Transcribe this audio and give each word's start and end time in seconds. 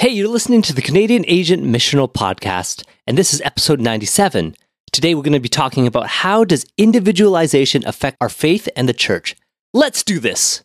Hey, 0.00 0.08
you're 0.08 0.28
listening 0.28 0.62
to 0.62 0.72
the 0.72 0.80
Canadian 0.80 1.26
Asian 1.28 1.66
Missional 1.66 2.10
Podcast, 2.10 2.84
and 3.06 3.18
this 3.18 3.34
is 3.34 3.42
episode 3.42 3.82
97. 3.82 4.56
Today 4.92 5.14
we're 5.14 5.20
going 5.20 5.34
to 5.34 5.40
be 5.40 5.50
talking 5.50 5.86
about 5.86 6.06
how 6.06 6.42
does 6.42 6.64
individualization 6.78 7.86
affect 7.86 8.16
our 8.18 8.30
faith 8.30 8.66
and 8.74 8.88
the 8.88 8.94
church. 8.94 9.36
Let's 9.74 10.02
do 10.02 10.18
this. 10.18 10.64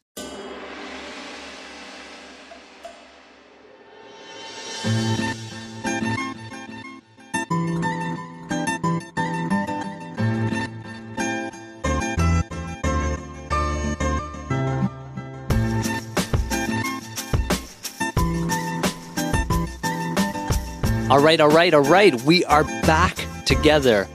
All 21.08 21.20
right, 21.20 21.40
all 21.40 21.50
right, 21.50 21.72
all 21.72 21.84
right. 21.84 22.20
We 22.24 22.44
are 22.46 22.64
back 22.64 23.28
together 23.46 24.08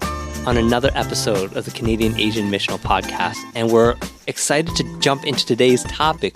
on 0.45 0.57
another 0.57 0.91
episode 0.95 1.57
of 1.57 1.65
the 1.65 1.71
Canadian 1.71 2.19
Asian 2.19 2.51
Missional 2.51 2.81
Podcast, 2.81 3.37
and 3.55 3.71
we're 3.71 3.95
excited 4.27 4.75
to 4.75 4.99
jump 4.99 5.25
into 5.25 5.47
today's 5.47 5.85
topic, 5.85 6.35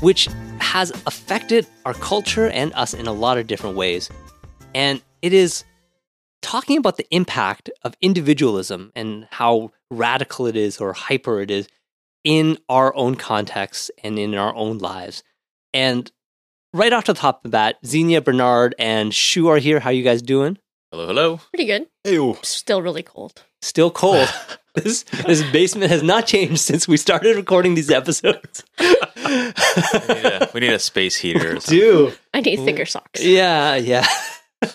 which 0.00 0.28
has 0.60 0.92
affected 1.04 1.66
our 1.84 1.94
culture 1.94 2.48
and 2.50 2.72
us 2.74 2.94
in 2.94 3.08
a 3.08 3.12
lot 3.12 3.38
of 3.38 3.48
different 3.48 3.74
ways. 3.74 4.08
And 4.72 5.02
it 5.20 5.32
is 5.32 5.64
talking 6.42 6.78
about 6.78 6.96
the 6.96 7.06
impact 7.10 7.68
of 7.82 7.96
individualism 8.00 8.92
and 8.94 9.26
how 9.32 9.72
radical 9.90 10.46
it 10.46 10.54
is 10.54 10.80
or 10.80 10.92
hyper 10.92 11.40
it 11.40 11.50
is 11.50 11.66
in 12.22 12.56
our 12.68 12.94
own 12.94 13.16
context 13.16 13.90
and 14.04 14.16
in 14.16 14.36
our 14.36 14.54
own 14.54 14.78
lives. 14.78 15.24
And 15.74 16.08
right 16.72 16.92
off 16.92 17.04
the 17.04 17.14
top 17.14 17.38
of 17.38 17.42
the 17.44 17.48
bat, 17.50 17.78
Xenia, 17.84 18.20
Bernard, 18.20 18.74
and 18.78 19.14
Shu 19.14 19.48
are 19.48 19.58
here. 19.58 19.80
How 19.80 19.90
you 19.90 20.02
guys 20.02 20.22
doing? 20.22 20.58
Hello, 20.90 21.06
hello. 21.06 21.40
Pretty 21.50 21.64
good. 21.64 21.86
Ew. 22.04 22.36
Still 22.42 22.82
really 22.82 23.02
cold. 23.02 23.42
Still 23.62 23.90
cold. 23.90 24.28
this 24.74 25.02
this 25.26 25.42
basement 25.50 25.90
has 25.90 26.02
not 26.02 26.26
changed 26.26 26.60
since 26.60 26.88
we 26.88 26.96
started 26.96 27.36
recording 27.36 27.74
these 27.74 27.90
episodes. 27.90 28.64
We 28.78 28.84
need 30.14 30.24
a, 30.24 30.50
we 30.54 30.60
need 30.60 30.72
a 30.72 30.78
space 30.78 31.16
heater. 31.16 31.56
Or. 31.56 31.60
Do 31.60 32.12
I 32.34 32.40
need 32.40 32.56
thicker 32.56 32.84
socks. 32.84 33.24
yeah, 33.24 33.76
yeah, 33.76 34.06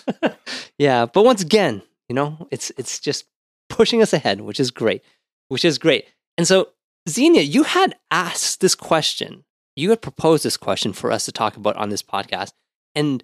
yeah. 0.78 1.06
But 1.06 1.24
once 1.24 1.42
again, 1.42 1.82
you 2.08 2.14
know, 2.14 2.48
it's 2.50 2.72
it's 2.76 2.98
just 2.98 3.24
pushing 3.68 4.02
us 4.02 4.12
ahead, 4.12 4.40
which 4.40 4.58
is 4.58 4.70
great, 4.70 5.02
which 5.48 5.64
is 5.64 5.78
great. 5.78 6.06
And 6.36 6.46
so, 6.46 6.68
Xenia, 7.08 7.42
you 7.42 7.62
had 7.64 7.94
asked 8.10 8.60
this 8.60 8.74
question. 8.74 9.44
You 9.78 9.90
had 9.90 10.02
proposed 10.02 10.44
this 10.44 10.56
question 10.56 10.92
for 10.92 11.12
us 11.12 11.24
to 11.26 11.32
talk 11.32 11.56
about 11.56 11.76
on 11.76 11.88
this 11.88 12.02
podcast, 12.02 12.52
and 12.96 13.22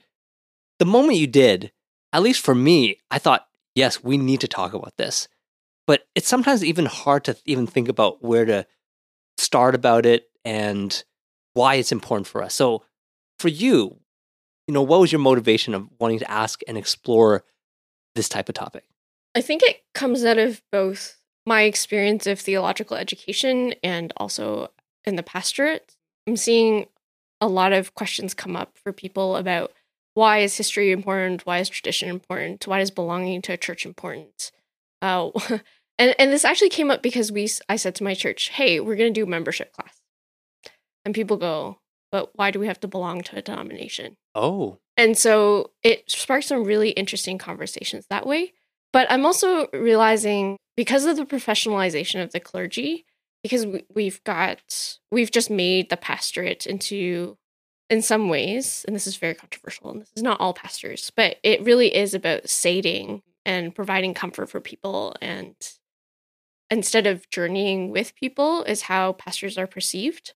the 0.79 0.85
moment 0.85 1.19
you 1.19 1.27
did, 1.27 1.73
at 2.13 2.23
least 2.23 2.45
for 2.45 2.55
me, 2.55 3.01
I 3.11 3.19
thought, 3.19 3.49
yes, 3.75 4.05
we 4.05 4.17
need 4.17 4.41
to 4.43 4.47
talk 4.47 4.73
about 4.73 4.97
this. 4.97 5.27
But 5.87 6.07
it's 6.15 6.29
sometimes 6.29 6.65
even 6.65 6.87
hard 6.87 7.25
to 7.25 7.37
even 7.45 7.67
think 7.67 7.89
about 7.89 8.23
where 8.23 8.45
to 8.45 8.67
start 9.37 9.75
about 9.75 10.07
it 10.07 10.31
and 10.45 11.03
why 11.55 11.75
it's 11.75 11.91
important 11.91 12.29
for 12.29 12.41
us. 12.41 12.55
So, 12.55 12.85
for 13.41 13.49
you, 13.49 13.99
you 14.69 14.75
know, 14.75 14.83
what 14.83 15.01
was 15.01 15.11
your 15.11 15.19
motivation 15.19 15.75
of 15.75 15.89
wanting 15.99 16.21
to 16.21 16.31
ask 16.31 16.61
and 16.69 16.79
explore 16.79 17.45
this 18.15 18.29
type 18.29 18.49
of 18.49 18.55
topic? 18.55 18.85
I 19.35 19.41
think 19.41 19.63
it 19.65 19.83
comes 19.93 20.25
out 20.25 20.39
of 20.39 20.63
both 20.71 21.19
my 21.47 21.63
experience 21.63 22.29
of 22.29 22.39
theological 22.39 22.97
education 22.97 23.75
and 23.83 24.13
also 24.17 24.71
in 25.05 25.17
the 25.17 25.25
pastorate. 25.25 25.94
I'm 26.27 26.37
seeing 26.37 26.87
a 27.41 27.49
lot 27.49 27.73
of 27.73 27.95
questions 27.95 28.35
come 28.35 28.57
up 28.57 28.77
for 28.83 28.93
people 28.93 29.37
about 29.37 29.73
why 30.15 30.39
is 30.39 30.57
history 30.57 30.93
important? 30.93 31.45
Why 31.45 31.59
is 31.59 31.69
tradition 31.69 32.09
important? 32.09 32.67
Why 32.67 32.81
is 32.81 32.91
belonging 32.91 33.43
to 33.43 33.53
a 33.53 33.57
church 33.57 33.85
important? 33.85 34.53
Uh, 35.03 35.31
and 35.99 36.15
and 36.19 36.33
this 36.33 36.45
actually 36.45 36.71
came 36.71 36.91
up 36.91 37.03
because 37.03 37.31
we 37.33 37.49
I 37.69 37.77
said 37.77 37.95
to 37.97 38.05
my 38.05 38.15
church, 38.15 38.49
"Hey, 38.51 38.81
we're 38.81 38.97
going 38.97 39.13
to 39.13 39.21
do 39.21 39.27
membership 39.27 39.73
class," 39.73 40.01
and 41.05 41.15
people 41.15 41.37
go, 41.37 41.79
"But 42.13 42.31
why 42.35 42.51
do 42.51 42.61
we 42.61 42.69
have 42.69 42.81
to 42.81 42.89
belong 42.89 43.23
to 43.23 43.39
a 43.39 43.43
denomination?" 43.43 44.17
Oh, 44.35 44.79
And 44.97 45.19
so 45.19 45.71
it 45.83 46.11
sparked 46.11 46.47
some 46.47 46.65
really 46.65 46.91
interesting 46.91 47.39
conversations 47.39 48.07
that 48.09 48.27
way. 48.27 48.53
But 48.93 49.11
I'm 49.11 49.27
also 49.27 49.67
realizing 49.73 50.57
because 50.77 51.05
of 51.05 51.17
the 51.17 51.27
professionalization 51.27 52.23
of 52.23 52.31
the 52.31 52.39
clergy, 52.39 53.05
because 53.45 53.65
we- 53.65 53.85
we've 53.95 54.25
got, 54.25 54.99
we've 55.13 55.31
just 55.31 55.51
made 55.51 55.91
the 55.91 55.97
pastorate 55.97 56.67
into, 56.67 57.39
in 57.89 58.03
some 58.03 58.29
ways, 58.29 58.85
and 58.89 58.97
this 58.97 59.07
is 59.07 59.17
very 59.17 59.35
controversial, 59.35 59.93
and 59.93 60.03
this 60.03 60.11
is 60.17 60.23
not 60.23 60.41
all 60.41 60.53
pastors, 60.55 61.13
but 61.15 61.37
it 61.45 61.63
really 61.63 61.95
is 61.95 62.13
about 62.15 62.49
sating 62.49 63.23
and 63.47 63.73
providing 63.73 64.15
comfort 64.15 64.51
for 64.51 64.61
people. 64.61 65.15
And 65.21 65.55
instead 66.69 67.07
of 67.07 67.31
journeying 67.31 67.91
with 67.91 68.17
people, 68.17 68.65
is 68.65 68.83
how 68.83 69.13
pastors 69.13 69.57
are 69.57 69.69
perceived 69.69 70.33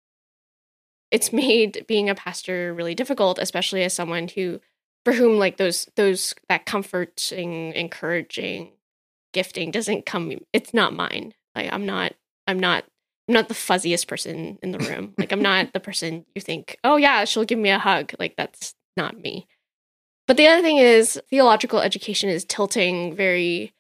it's 1.12 1.32
made 1.32 1.86
being 1.88 2.10
a 2.10 2.16
pastor 2.16 2.74
really 2.74 2.96
difficult, 2.96 3.40
especially 3.40 3.84
as 3.84 3.94
someone 3.94 4.28
who 4.28 4.60
for 5.06 5.14
whom 5.14 5.40
like 5.40 5.58
those 5.58 5.88
those 5.96 6.34
that 6.50 6.66
comforting, 6.66 7.74
encouraging 7.74 8.74
gifting 9.34 9.72
doesn't 9.72 10.06
come 10.06 10.34
it's 10.54 10.74
not 10.74 10.94
mine. 10.94 11.34
Like 11.56 11.72
I'm 11.72 11.86
not 11.86 12.14
I'm 12.48 12.60
not 12.60 12.84
I'm 13.28 13.34
not 13.34 13.48
the 13.50 13.54
fuzziest 13.54 14.08
person 14.08 14.58
in 14.64 14.72
the 14.72 14.80
room. 14.80 15.14
Like 15.18 15.32
I'm 15.32 15.42
not 15.42 15.74
the 15.74 15.80
person 15.80 16.26
you 16.36 16.42
think, 16.42 16.78
"Oh 16.84 16.96
yeah, 16.96 17.26
she'll 17.26 17.44
give 17.46 17.60
me 17.60 17.70
a 17.70 17.80
hug." 17.80 18.14
Like 18.20 18.36
that's 18.38 18.74
not 18.96 19.18
me. 19.20 19.48
But 20.28 20.38
the 20.38 20.48
other 20.48 20.62
thing 20.62 20.78
is 20.78 21.22
theological 21.30 21.80
education 21.80 22.30
is 22.30 22.46
tilting 22.46 23.16
very 23.16 23.74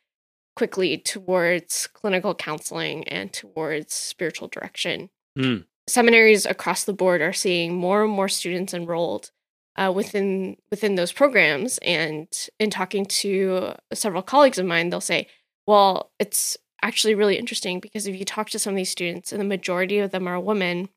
quickly 0.55 0.97
towards 0.97 1.87
clinical 1.93 2.33
counseling 2.33 3.07
and 3.07 3.31
towards 3.31 3.93
spiritual 3.93 4.47
direction 4.47 5.09
Hmm. 5.37 5.57
seminaries 5.87 6.45
across 6.47 6.83
the 6.83 6.93
board 6.93 7.21
are 7.21 7.31
seeing 7.33 7.75
more 7.75 8.03
and 8.03 8.11
more 8.11 8.27
students 8.27 8.73
enrolled 8.73 9.29
uh, 9.77 9.91
within 9.95 10.57
within 10.71 10.95
those 10.95 11.11
programs. 11.11 11.77
And 11.79 12.27
in 12.59 12.69
talking 12.71 13.05
to 13.05 13.75
several 13.93 14.23
colleagues 14.23 14.57
of 14.57 14.65
mine, 14.65 14.89
they'll 14.89 14.99
say, 14.99 15.27
"Well, 15.67 16.11
it's 16.19 16.57
actually 16.81 17.15
really 17.15 17.37
interesting 17.37 17.79
because 17.79 18.07
if 18.07 18.15
you 18.15 18.25
talk 18.25 18.49
to 18.49 18.59
some 18.59 18.73
of 18.73 18.77
these 18.77 18.89
students, 18.89 19.31
and 19.31 19.41
the 19.41 19.45
majority 19.45 19.99
of 19.99 20.11
them 20.11 20.27
are 20.27 20.39
women, 20.39 20.89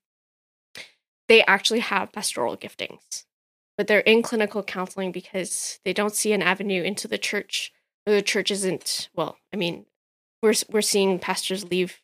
they 1.28 1.44
actually 1.44 1.80
have 1.80 2.12
pastoral 2.12 2.56
giftings, 2.56 3.24
but 3.76 3.86
they're 3.86 4.00
in 4.00 4.22
clinical 4.22 4.62
counseling 4.62 5.12
because 5.12 5.78
they 5.84 5.92
don't 5.92 6.14
see 6.14 6.32
an 6.32 6.42
avenue 6.42 6.82
into 6.82 7.08
the 7.08 7.18
church, 7.18 7.72
or 8.06 8.12
the 8.12 8.22
church 8.22 8.50
isn't 8.50 9.08
well. 9.14 9.38
I 9.52 9.56
mean, 9.56 9.86
we're 10.42 10.54
we're 10.70 10.82
seeing 10.82 11.18
pastors 11.18 11.64
leave 11.70 12.00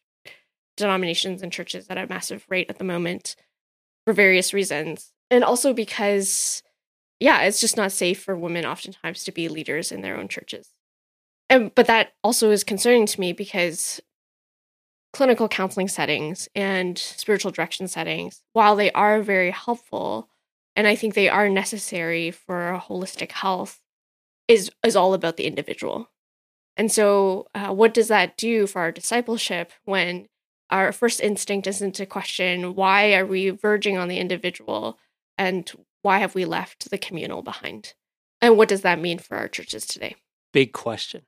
denominations 0.76 1.42
and 1.42 1.52
churches 1.52 1.86
at 1.88 1.98
a 1.98 2.06
massive 2.06 2.44
rate 2.48 2.68
at 2.68 2.78
the 2.78 2.84
moment 2.84 3.34
for 4.06 4.12
various 4.12 4.54
reasons. 4.54 5.12
And 5.30 5.42
also 5.42 5.72
because, 5.72 6.62
yeah, 7.18 7.42
it's 7.42 7.60
just 7.60 7.76
not 7.76 7.92
safe 7.92 8.22
for 8.22 8.36
women 8.36 8.64
oftentimes 8.64 9.24
to 9.24 9.32
be 9.32 9.48
leaders 9.48 9.90
in 9.90 10.02
their 10.02 10.16
own 10.16 10.28
churches. 10.28 10.70
And 11.48 11.74
but 11.74 11.86
that 11.86 12.14
also 12.24 12.50
is 12.50 12.64
concerning 12.64 13.06
to 13.06 13.20
me 13.20 13.32
because 13.32 14.00
clinical 15.12 15.48
counseling 15.48 15.88
settings 15.88 16.48
and 16.54 16.98
spiritual 16.98 17.52
direction 17.52 17.88
settings, 17.88 18.42
while 18.52 18.76
they 18.76 18.90
are 18.92 19.22
very 19.22 19.50
helpful, 19.50 20.28
and 20.74 20.86
I 20.86 20.96
think 20.96 21.14
they 21.14 21.28
are 21.28 21.48
necessary 21.48 22.30
for 22.30 22.80
holistic 22.88 23.32
health, 23.32 23.80
is 24.48 24.70
is 24.84 24.96
all 24.96 25.14
about 25.14 25.36
the 25.36 25.46
individual. 25.46 26.10
And 26.76 26.92
so, 26.92 27.46
uh, 27.54 27.72
what 27.72 27.94
does 27.94 28.08
that 28.08 28.36
do 28.36 28.66
for 28.66 28.80
our 28.80 28.92
discipleship 28.92 29.72
when 29.84 30.28
our 30.68 30.92
first 30.92 31.20
instinct 31.20 31.66
isn't 31.66 31.94
to 31.94 32.06
question 32.06 32.74
why 32.74 33.14
are 33.14 33.24
we 33.24 33.50
verging 33.50 33.96
on 33.96 34.08
the 34.08 34.18
individual 34.18 34.98
and 35.38 35.70
why 36.02 36.18
have 36.18 36.34
we 36.34 36.44
left 36.44 36.90
the 36.90 36.98
communal 36.98 37.40
behind 37.42 37.94
and 38.40 38.56
what 38.56 38.68
does 38.68 38.80
that 38.82 38.98
mean 38.98 39.18
for 39.18 39.36
our 39.36 39.46
churches 39.46 39.86
today 39.86 40.16
big 40.52 40.72
question. 40.72 41.22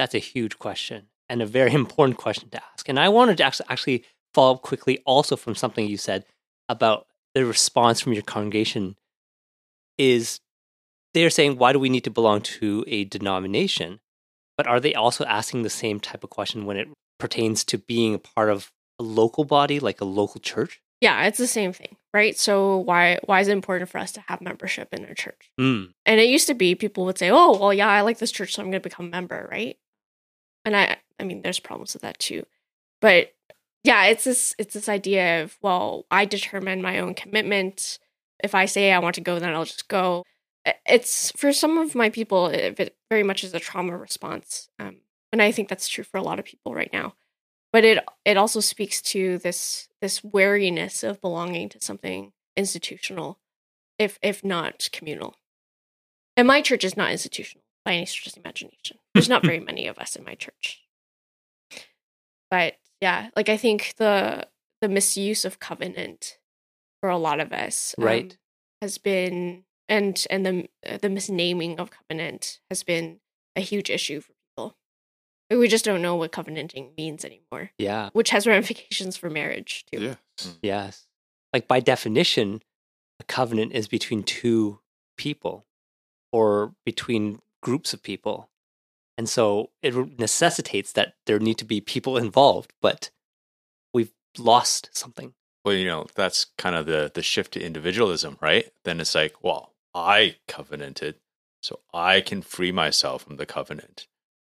That's 0.00 0.14
a 0.14 0.18
huge 0.18 0.58
question 0.58 1.08
and 1.28 1.42
a 1.42 1.46
very 1.46 1.74
important 1.84 2.16
question 2.16 2.48
to 2.50 2.60
ask. 2.72 2.88
And 2.88 2.98
I 2.98 3.10
wanted 3.10 3.36
to 3.36 3.44
actually, 3.44 4.04
follow 4.32 4.54
up 4.54 4.62
quickly 4.62 5.02
also 5.04 5.36
from 5.36 5.54
something 5.54 5.86
you 5.86 5.98
said 5.98 6.24
about 6.68 7.06
the 7.34 7.44
response 7.44 8.00
from 8.00 8.12
your 8.14 8.22
congregation 8.22 8.96
is 9.98 10.40
they're 11.12 11.30
saying, 11.30 11.58
why 11.58 11.72
do 11.72 11.78
we 11.78 11.88
need 11.88 12.04
to 12.04 12.10
belong 12.10 12.40
to 12.40 12.84
a 12.86 13.04
denomination? 13.04 14.00
But 14.56 14.66
are 14.66 14.80
they 14.80 14.94
also 14.94 15.24
asking 15.24 15.62
the 15.62 15.70
same 15.70 16.00
type 16.00 16.24
of 16.24 16.30
question 16.30 16.64
when 16.64 16.76
it 16.76 16.88
pertains 17.18 17.64
to 17.64 17.76
being 17.78 18.14
a 18.14 18.18
part 18.18 18.50
of 18.50 18.70
a 18.98 19.02
local 19.02 19.44
body, 19.44 19.80
like 19.80 20.00
a 20.00 20.04
local 20.06 20.40
church? 20.40 20.80
yeah 21.02 21.24
it's 21.24 21.38
the 21.38 21.46
same 21.46 21.72
thing 21.72 21.96
right 22.12 22.38
so 22.38 22.76
why 22.76 23.18
why 23.24 23.40
is 23.40 23.48
it 23.48 23.52
important 23.52 23.88
for 23.88 23.96
us 23.96 24.12
to 24.12 24.20
have 24.28 24.42
membership 24.42 24.92
in 24.92 25.02
a 25.06 25.14
church 25.14 25.50
Mm. 25.58 25.94
and 26.04 26.20
it 26.20 26.28
used 26.28 26.46
to 26.48 26.52
be 26.54 26.74
people 26.74 27.06
would 27.06 27.16
say 27.16 27.30
oh 27.30 27.56
well 27.58 27.72
yeah 27.72 27.88
i 27.88 28.02
like 28.02 28.18
this 28.18 28.30
church 28.30 28.52
so 28.52 28.60
i'm 28.60 28.70
going 28.70 28.82
to 28.82 28.86
become 28.86 29.06
a 29.06 29.08
member 29.08 29.48
right 29.50 29.78
and 30.64 30.76
i 30.76 30.96
i 31.18 31.24
mean 31.24 31.42
there's 31.42 31.60
problems 31.60 31.94
with 31.94 32.02
that 32.02 32.18
too. 32.18 32.44
But 33.00 33.32
yeah 33.84 34.04
it's 34.06 34.24
this 34.24 34.54
it's 34.58 34.74
this 34.74 34.88
idea 34.88 35.42
of 35.42 35.58
well 35.62 36.06
i 36.10 36.24
determine 36.24 36.82
my 36.82 36.98
own 36.98 37.14
commitment. 37.14 37.98
If 38.42 38.54
i 38.54 38.66
say 38.66 38.92
i 38.92 38.98
want 38.98 39.14
to 39.16 39.20
go 39.20 39.38
then 39.38 39.54
i'll 39.54 39.64
just 39.64 39.88
go. 39.88 40.24
It's 40.86 41.32
for 41.32 41.52
some 41.54 41.78
of 41.78 41.94
my 41.94 42.10
people, 42.10 42.48
it 42.48 42.94
very 43.08 43.22
much 43.22 43.42
is 43.44 43.54
a 43.54 43.60
trauma 43.60 43.96
response, 43.96 44.68
um, 44.78 44.96
and 45.32 45.40
I 45.40 45.52
think 45.52 45.68
that's 45.70 45.88
true 45.88 46.04
for 46.04 46.18
a 46.18 46.22
lot 46.22 46.38
of 46.38 46.44
people 46.44 46.74
right 46.74 46.92
now. 46.92 47.14
But 47.72 47.84
it 47.84 48.04
it 48.26 48.36
also 48.36 48.60
speaks 48.60 49.00
to 49.02 49.38
this 49.38 49.88
this 50.02 50.22
wariness 50.22 51.02
of 51.02 51.20
belonging 51.20 51.70
to 51.70 51.80
something 51.80 52.32
institutional, 52.56 53.38
if 53.98 54.18
if 54.22 54.44
not 54.44 54.88
communal. 54.92 55.34
And 56.36 56.46
my 56.46 56.60
church 56.60 56.84
is 56.84 56.96
not 56.96 57.10
institutional 57.10 57.64
by 57.90 57.96
any 57.96 58.06
stretch 58.06 58.36
of 58.36 58.40
imagination. 58.44 58.98
There's 59.14 59.28
not 59.28 59.44
very 59.44 59.58
many 59.70 59.88
of 59.88 59.98
us 59.98 60.14
in 60.14 60.22
my 60.22 60.36
church. 60.36 60.80
But 62.48 62.74
yeah, 63.00 63.30
like 63.34 63.48
I 63.48 63.56
think 63.56 63.94
the 63.96 64.46
the 64.80 64.88
misuse 64.88 65.44
of 65.44 65.58
covenant 65.58 66.38
for 67.00 67.08
a 67.08 67.18
lot 67.18 67.40
of 67.40 67.52
us, 67.52 67.96
right, 67.98 68.30
um, 68.30 68.38
has 68.80 68.98
been 68.98 69.64
and 69.88 70.24
and 70.30 70.46
the 70.46 70.68
uh, 70.88 70.98
the 70.98 71.08
misnaming 71.08 71.80
of 71.80 71.90
covenant 71.90 72.60
has 72.70 72.84
been 72.84 73.18
a 73.56 73.60
huge 73.60 73.90
issue 73.90 74.20
for 74.20 74.32
people. 74.32 74.76
We 75.50 75.66
just 75.66 75.84
don't 75.84 76.02
know 76.02 76.14
what 76.14 76.30
covenanting 76.30 76.92
means 76.96 77.24
anymore. 77.24 77.72
Yeah, 77.76 78.10
which 78.12 78.30
has 78.30 78.46
ramifications 78.46 79.16
for 79.16 79.28
marriage 79.30 79.84
too. 79.92 80.00
Yeah. 80.00 80.14
Mm. 80.38 80.56
Yes, 80.62 81.06
like 81.52 81.66
by 81.66 81.80
definition, 81.80 82.62
a 83.18 83.24
covenant 83.24 83.72
is 83.72 83.88
between 83.88 84.22
two 84.22 84.78
people 85.16 85.66
or 86.32 86.72
between 86.84 87.40
groups 87.62 87.92
of 87.92 88.02
people. 88.02 88.50
And 89.18 89.28
so 89.28 89.70
it 89.82 90.18
necessitates 90.18 90.92
that 90.92 91.14
there 91.26 91.38
need 91.38 91.58
to 91.58 91.64
be 91.64 91.80
people 91.80 92.16
involved, 92.16 92.72
but 92.80 93.10
we've 93.92 94.12
lost 94.38 94.90
something. 94.92 95.34
Well, 95.64 95.74
you 95.74 95.86
know, 95.86 96.06
that's 96.14 96.46
kind 96.56 96.74
of 96.74 96.86
the 96.86 97.10
the 97.12 97.22
shift 97.22 97.52
to 97.52 97.62
individualism, 97.62 98.38
right? 98.40 98.70
Then 98.84 98.98
it's 99.00 99.14
like, 99.14 99.42
well, 99.42 99.74
I 99.94 100.36
covenanted, 100.48 101.16
so 101.62 101.80
I 101.92 102.22
can 102.22 102.40
free 102.40 102.72
myself 102.72 103.24
from 103.24 103.36
the 103.36 103.44
covenant, 103.44 104.06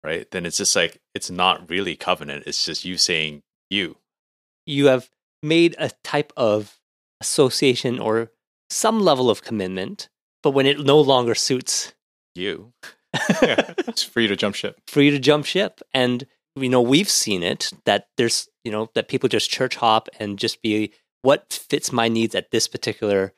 right? 0.01 0.29
Then 0.31 0.45
it's 0.45 0.57
just 0.57 0.75
like 0.75 1.01
it's 1.13 1.29
not 1.29 1.69
really 1.69 1.97
covenant, 1.97 2.45
it's 2.47 2.63
just 2.63 2.85
you 2.85 2.97
saying 2.97 3.43
you. 3.69 3.97
You 4.65 4.85
have 4.87 5.09
made 5.41 5.75
a 5.77 5.91
type 6.03 6.31
of 6.37 6.79
association 7.19 7.99
or 7.99 8.31
some 8.69 9.01
level 9.01 9.29
of 9.29 9.43
commitment, 9.43 10.07
but 10.41 10.51
when 10.51 10.65
it 10.65 10.79
no 10.79 10.99
longer 11.01 11.35
suits 11.35 11.93
you, 12.35 12.73
yeah, 13.41 13.73
it's 13.79 14.03
free 14.03 14.27
to 14.27 14.35
jump 14.35 14.55
ship. 14.55 14.79
Free 14.87 15.11
to 15.11 15.19
jump 15.19 15.45
ship. 15.45 15.81
And 15.93 16.25
you 16.55 16.69
know, 16.69 16.81
we've 16.81 17.09
seen 17.09 17.43
it 17.43 17.71
that 17.85 18.07
there's, 18.17 18.47
you 18.63 18.71
know, 18.71 18.89
that 18.93 19.07
people 19.07 19.29
just 19.29 19.49
church 19.49 19.75
hop 19.75 20.07
and 20.19 20.37
just 20.37 20.61
be 20.61 20.93
what 21.21 21.51
fits 21.69 21.91
my 21.91 22.07
needs 22.07 22.35
at 22.35 22.51
this 22.51 22.67
particular 22.67 23.33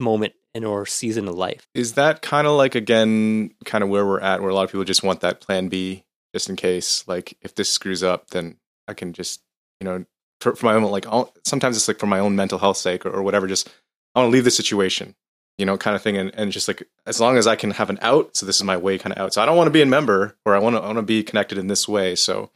moment 0.00 0.32
in 0.54 0.64
or 0.64 0.86
season 0.86 1.28
of 1.28 1.34
life. 1.34 1.66
Is 1.74 1.94
that 1.94 2.22
kind 2.22 2.46
of 2.46 2.54
like 2.54 2.74
again 2.74 3.50
kind 3.64 3.84
of 3.84 3.90
where 3.90 4.06
we're 4.06 4.20
at 4.20 4.40
where 4.40 4.50
a 4.50 4.54
lot 4.54 4.64
of 4.64 4.70
people 4.70 4.84
just 4.84 5.02
want 5.02 5.20
that 5.20 5.40
plan 5.40 5.68
B 5.68 6.04
just 6.34 6.48
in 6.48 6.56
case 6.56 7.06
like 7.06 7.36
if 7.42 7.54
this 7.54 7.68
screws 7.68 8.02
up 8.02 8.30
then 8.30 8.56
I 8.86 8.94
can 8.94 9.12
just, 9.12 9.42
you 9.80 9.84
know, 9.84 10.04
for, 10.40 10.54
for 10.54 10.66
my 10.66 10.74
own 10.74 10.84
like 10.84 11.06
I'll, 11.06 11.32
sometimes 11.44 11.76
it's 11.76 11.88
like 11.88 11.98
for 11.98 12.06
my 12.06 12.18
own 12.18 12.34
mental 12.34 12.58
health 12.58 12.76
sake 12.76 13.04
or, 13.04 13.10
or 13.10 13.22
whatever 13.22 13.46
just 13.46 13.68
I 14.14 14.20
want 14.20 14.30
to 14.30 14.32
leave 14.32 14.44
the 14.44 14.50
situation 14.50 15.14
you 15.58 15.66
know, 15.66 15.76
kind 15.76 15.96
of 15.96 16.02
thing. 16.02 16.16
And, 16.16 16.32
and 16.34 16.52
just 16.52 16.68
like 16.68 16.88
as 17.06 17.20
long 17.20 17.36
as 17.36 17.46
I 17.46 17.56
can 17.56 17.72
have 17.72 17.90
an 17.90 17.98
out, 18.00 18.36
so 18.36 18.46
this 18.46 18.56
is 18.56 18.64
my 18.64 18.76
way 18.76 18.96
kind 18.96 19.12
of 19.12 19.18
out. 19.18 19.34
So 19.34 19.42
I 19.42 19.46
don't 19.46 19.56
want 19.56 19.66
to 19.66 19.72
be 19.72 19.82
a 19.82 19.86
member 19.86 20.36
or 20.44 20.54
I 20.54 20.58
want 20.58 20.76
to 20.76 20.80
I 20.80 20.86
want 20.86 20.98
to 20.98 21.02
be 21.02 21.22
connected 21.22 21.58
in 21.58 21.66
this 21.66 21.88
way. 21.88 22.14
So 22.14 22.50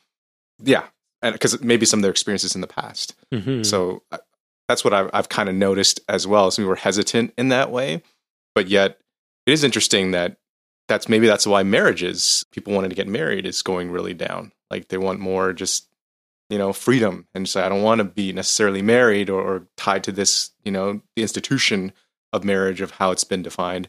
yeah, 0.62 0.84
and 1.20 1.32
because 1.32 1.60
maybe 1.60 1.84
some 1.84 1.98
of 1.98 2.02
their 2.02 2.10
experiences 2.10 2.54
in 2.54 2.60
the 2.60 2.66
past. 2.66 3.14
Mm-hmm. 3.32 3.64
So 3.64 4.02
uh, 4.12 4.18
that's 4.68 4.84
what 4.84 4.94
I've, 4.94 5.10
I've 5.12 5.28
kind 5.28 5.48
of 5.48 5.54
noticed 5.54 6.00
as 6.08 6.26
well. 6.26 6.50
So 6.50 6.62
we 6.62 6.68
were 6.68 6.76
hesitant 6.76 7.34
in 7.36 7.48
that 7.48 7.70
way, 7.70 8.02
but 8.54 8.68
yet 8.68 8.98
it 9.46 9.52
is 9.52 9.64
interesting 9.64 10.12
that 10.12 10.36
that's 10.88 11.08
maybe 11.08 11.26
that's 11.26 11.46
why 11.46 11.62
marriages 11.62 12.44
people 12.52 12.72
wanting 12.72 12.90
to 12.90 12.96
get 12.96 13.08
married 13.08 13.46
is 13.46 13.62
going 13.62 13.90
really 13.90 14.14
down. 14.14 14.52
Like 14.70 14.88
they 14.88 14.98
want 14.98 15.20
more 15.20 15.52
just 15.52 15.88
you 16.50 16.58
know 16.58 16.72
freedom 16.72 17.26
and 17.34 17.48
say 17.48 17.62
I 17.62 17.68
don't 17.68 17.82
want 17.82 17.98
to 17.98 18.04
be 18.04 18.32
necessarily 18.32 18.82
married 18.82 19.30
or, 19.30 19.40
or 19.40 19.66
tied 19.76 20.04
to 20.04 20.12
this 20.12 20.50
you 20.64 20.70
know 20.70 21.00
the 21.16 21.22
institution 21.22 21.92
of 22.32 22.44
marriage 22.44 22.80
of 22.80 22.92
how 22.92 23.10
it's 23.10 23.24
been 23.24 23.42
defined 23.42 23.88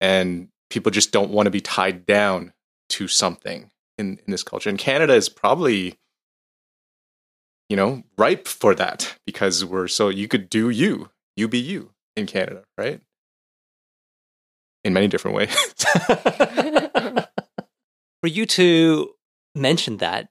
and 0.00 0.48
people 0.70 0.90
just 0.90 1.12
don't 1.12 1.30
want 1.30 1.46
to 1.46 1.50
be 1.50 1.60
tied 1.60 2.06
down 2.06 2.52
to 2.88 3.06
something 3.08 3.70
in, 3.98 4.18
in 4.26 4.30
this 4.30 4.42
culture. 4.42 4.70
And 4.70 4.78
canada 4.78 5.14
is 5.14 5.28
probably 5.28 5.98
you 7.68 7.76
know 7.76 8.02
ripe 8.18 8.46
for 8.46 8.74
that 8.74 9.16
because 9.24 9.64
we're 9.64 9.88
so 9.88 10.08
you 10.08 10.28
could 10.28 10.50
do 10.50 10.68
you 10.68 11.08
you 11.36 11.48
be 11.48 11.58
you 11.58 11.90
in 12.16 12.26
canada 12.26 12.64
right? 12.76 13.00
In 14.84 14.92
many 14.92 15.06
different 15.06 15.36
ways. 15.36 15.54
For 18.20 18.28
you 18.28 18.46
to 18.46 19.10
mention 19.54 19.98
that 19.98 20.28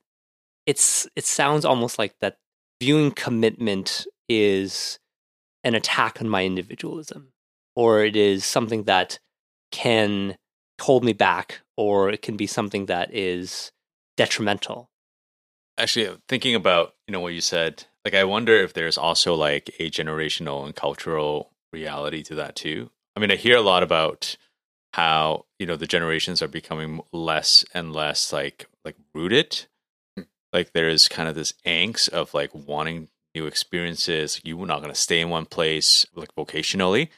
it's 0.66 1.08
it 1.16 1.25
sounds 1.25 1.66
almost 1.66 2.00
like 2.00 2.16
that 2.22 2.38
viewing 2.81 3.12
commitment 3.12 4.08
is 4.30 5.00
an 5.63 5.75
attack 5.75 6.22
on 6.22 6.30
my 6.30 6.46
individualism 6.46 7.31
or 7.81 8.06
it 8.06 8.16
is 8.16 8.45
something 8.45 8.83
that 8.83 9.18
can 9.72 10.36
hold 10.80 11.04
me 11.04 11.13
back, 11.13 11.62
or 11.75 12.12
it 12.12 12.22
can 12.22 12.38
be 12.38 12.45
something 12.45 12.86
that 12.86 13.12
is 13.12 13.72
detrimental. 14.18 14.92
Actually, 15.80 16.16
thinking 16.30 16.54
about 16.54 16.94
you 17.07 17.12
know 17.12 17.19
what 17.19 17.33
you 17.33 17.42
said, 17.42 17.86
like 18.06 18.13
I 18.13 18.24
wonder 18.24 18.54
if 18.54 18.74
there's 18.74 19.00
also 19.00 19.33
like 19.33 19.72
a 19.80 19.89
generational 19.89 20.63
and 20.63 20.75
cultural 20.75 21.54
reality 21.74 22.22
to 22.24 22.36
that 22.36 22.56
too. 22.56 22.92
I 23.16 23.19
mean, 23.19 23.31
I 23.31 23.36
hear 23.36 23.57
a 23.57 23.62
lot 23.62 23.81
about 23.81 24.38
how 24.94 25.45
you 25.57 25.66
know 25.66 25.75
the 25.75 25.88
generations 25.88 26.44
are 26.44 26.48
becoming 26.48 27.01
less 27.12 27.66
and 27.74 27.94
less 27.94 28.31
like 28.31 28.68
like 28.86 28.98
rooted. 29.16 29.66
Hmm. 30.16 30.25
Like 30.54 30.74
there 30.74 30.88
is 30.88 31.07
kind 31.07 31.27
of 31.27 31.34
this 31.34 31.56
angst 31.66 32.10
of 32.10 32.36
like 32.36 32.54
wanting 32.54 33.07
new 33.34 33.48
experiences. 33.48 34.39
You're 34.44 34.68
not 34.68 34.81
going 34.81 34.94
to 34.94 35.00
stay 35.00 35.19
in 35.19 35.31
one 35.31 35.48
place 35.48 36.06
like 36.13 36.36
vocationally 36.36 37.10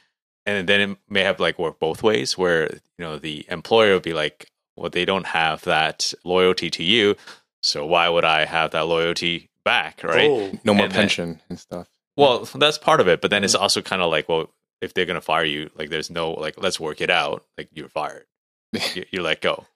and 0.46 0.68
then 0.68 0.80
it 0.80 0.98
may 1.08 1.22
have 1.22 1.40
like 1.40 1.58
work 1.58 1.78
both 1.78 2.02
ways 2.02 2.36
where 2.36 2.64
you 2.72 2.80
know 3.04 3.18
the 3.18 3.46
employer 3.48 3.94
will 3.94 4.00
be 4.00 4.12
like 4.14 4.50
well 4.76 4.90
they 4.90 5.04
don't 5.04 5.26
have 5.26 5.62
that 5.62 6.12
loyalty 6.24 6.70
to 6.70 6.82
you 6.82 7.16
so 7.62 7.84
why 7.86 8.08
would 8.08 8.24
i 8.24 8.44
have 8.44 8.70
that 8.72 8.86
loyalty 8.86 9.48
back? 9.64 10.04
Right? 10.04 10.30
Oh, 10.30 10.52
no 10.62 10.74
more 10.74 10.84
and 10.84 10.94
pension 10.94 11.30
then, 11.30 11.40
and 11.50 11.58
stuff. 11.58 11.88
Well 12.16 12.44
that's 12.44 12.78
part 12.78 13.00
of 13.00 13.08
it 13.08 13.20
but 13.20 13.30
then 13.30 13.38
mm-hmm. 13.38 13.46
it's 13.46 13.54
also 13.54 13.82
kind 13.82 14.02
of 14.02 14.10
like 14.10 14.28
well 14.28 14.50
if 14.80 14.94
they're 14.94 15.06
going 15.06 15.14
to 15.14 15.20
fire 15.20 15.44
you 15.44 15.70
like 15.74 15.90
there's 15.90 16.10
no 16.10 16.32
like 16.32 16.60
let's 16.62 16.78
work 16.78 17.00
it 17.00 17.10
out 17.10 17.44
like 17.58 17.68
you're 17.72 17.88
fired. 17.88 18.26
You, 18.94 19.04
you 19.12 19.22
let 19.22 19.40
go 19.40 19.66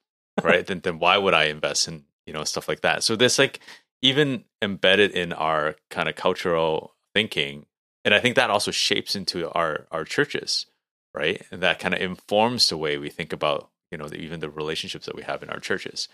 right? 0.42 0.66
Then 0.66 0.80
then 0.80 0.98
why 0.98 1.18
would 1.18 1.34
i 1.34 1.44
invest 1.44 1.88
in 1.88 2.04
you 2.26 2.32
know 2.32 2.44
stuff 2.44 2.68
like 2.68 2.80
that? 2.82 3.04
So 3.04 3.16
there's 3.16 3.38
like 3.38 3.60
even 4.02 4.44
embedded 4.62 5.12
in 5.12 5.32
our 5.32 5.76
kind 5.90 6.08
of 6.08 6.16
cultural 6.16 6.94
thinking 7.14 7.66
and 8.08 8.14
I 8.14 8.20
think 8.20 8.36
that 8.36 8.48
also 8.48 8.70
shapes 8.70 9.14
into 9.14 9.50
our 9.50 9.86
our 9.90 10.02
churches, 10.02 10.64
right? 11.12 11.44
And 11.50 11.62
that 11.62 11.78
kind 11.78 11.92
of 11.92 12.00
informs 12.00 12.70
the 12.70 12.78
way 12.78 12.96
we 12.96 13.10
think 13.10 13.34
about 13.34 13.68
you 13.90 13.98
know 13.98 14.08
the, 14.08 14.16
even 14.16 14.40
the 14.40 14.48
relationships 14.48 15.04
that 15.04 15.14
we 15.14 15.24
have 15.24 15.42
in 15.42 15.50
our 15.50 15.60
churches. 15.60 16.08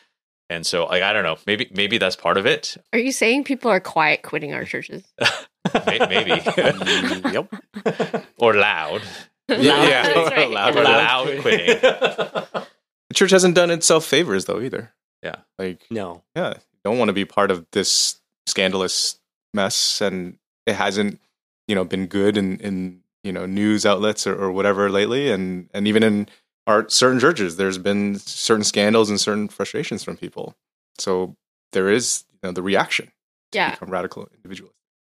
And 0.50 0.66
so, 0.66 0.86
like, 0.86 1.04
I 1.04 1.12
don't 1.12 1.22
know, 1.22 1.36
maybe 1.46 1.70
maybe 1.72 1.98
that's 1.98 2.16
part 2.16 2.36
of 2.36 2.46
it. 2.46 2.76
Are 2.92 2.98
you 2.98 3.12
saying 3.12 3.44
people 3.44 3.70
are 3.70 3.78
quiet 3.78 4.22
quitting 4.22 4.54
our 4.54 4.64
churches? 4.64 5.04
maybe. 5.86 6.32
Mm, 6.44 7.32
yep. 7.32 8.26
Or 8.38 8.54
loud. 8.54 9.02
Loud, 9.48 9.62
yeah, 9.62 10.08
right. 10.30 10.50
loud, 10.50 10.76
or 10.76 10.82
loud 10.82 11.40
quitting. 11.42 11.78
The 11.80 12.66
church 13.14 13.30
hasn't 13.30 13.54
done 13.54 13.70
itself 13.70 14.04
favors 14.04 14.46
though 14.46 14.60
either. 14.60 14.92
Yeah. 15.22 15.36
Like 15.58 15.86
no. 15.92 16.24
Yeah. 16.34 16.54
Don't 16.84 16.98
want 16.98 17.10
to 17.10 17.12
be 17.12 17.24
part 17.24 17.52
of 17.52 17.64
this 17.70 18.16
scandalous 18.46 19.20
mess 19.52 20.00
and 20.00 20.38
it 20.66 20.74
hasn't 20.74 21.20
you 21.68 21.75
know 21.75 21.85
been 21.85 22.06
good 22.06 22.37
in 22.37 22.59
in 22.59 23.00
you 23.23 23.33
know 23.33 23.47
news 23.47 23.87
outlets 23.87 24.26
or, 24.26 24.35
or 24.35 24.52
whatever 24.52 24.90
lately, 24.90 25.30
and 25.30 25.68
and 25.75 25.87
even 25.88 26.02
in 26.02 26.28
our 26.66 26.88
certain 26.88 27.21
churches, 27.21 27.56
there's 27.56 27.78
been 27.78 28.18
certain 28.18 28.64
scandals 28.64 29.11
and 29.11 29.21
certain 29.21 29.49
frustrations 29.49 30.02
from 30.02 30.16
people. 30.16 30.54
So 30.99 31.37
there 31.73 31.88
is 31.88 32.25
you 32.42 32.49
know, 32.49 32.52
the 32.52 32.62
reaction. 32.62 33.11
Yeah, 33.52 33.73
become 33.73 33.90
radical 33.90 34.28
individuals. 34.35 34.73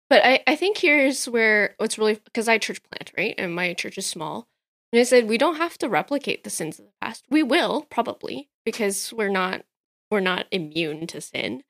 But 0.10 0.26
I, 0.26 0.44
I 0.46 0.56
think 0.56 0.78
here's 0.78 1.26
where 1.26 1.76
what's 1.78 1.98
really 1.98 2.20
because 2.26 2.48
I 2.48 2.58
church 2.58 2.82
plant 2.84 3.12
right, 3.18 3.36
and 3.38 3.56
my 3.56 3.74
church 3.74 3.98
is 3.98 4.06
small. 4.06 4.48
And 4.92 5.00
I 5.00 5.04
said 5.04 5.28
we 5.30 5.38
don't 5.38 5.56
have 5.56 5.78
to 5.78 5.88
replicate 5.88 6.44
the 6.44 6.50
sins 6.50 6.80
of 6.80 6.86
the 6.86 6.92
past. 7.02 7.24
We 7.30 7.44
will 7.44 7.88
probably 7.90 8.50
because 8.66 9.14
we're 9.14 9.30
not 9.30 9.64
we're 10.10 10.20
not 10.20 10.48
immune 10.52 11.08
to 11.08 11.22
sin. 11.22 11.64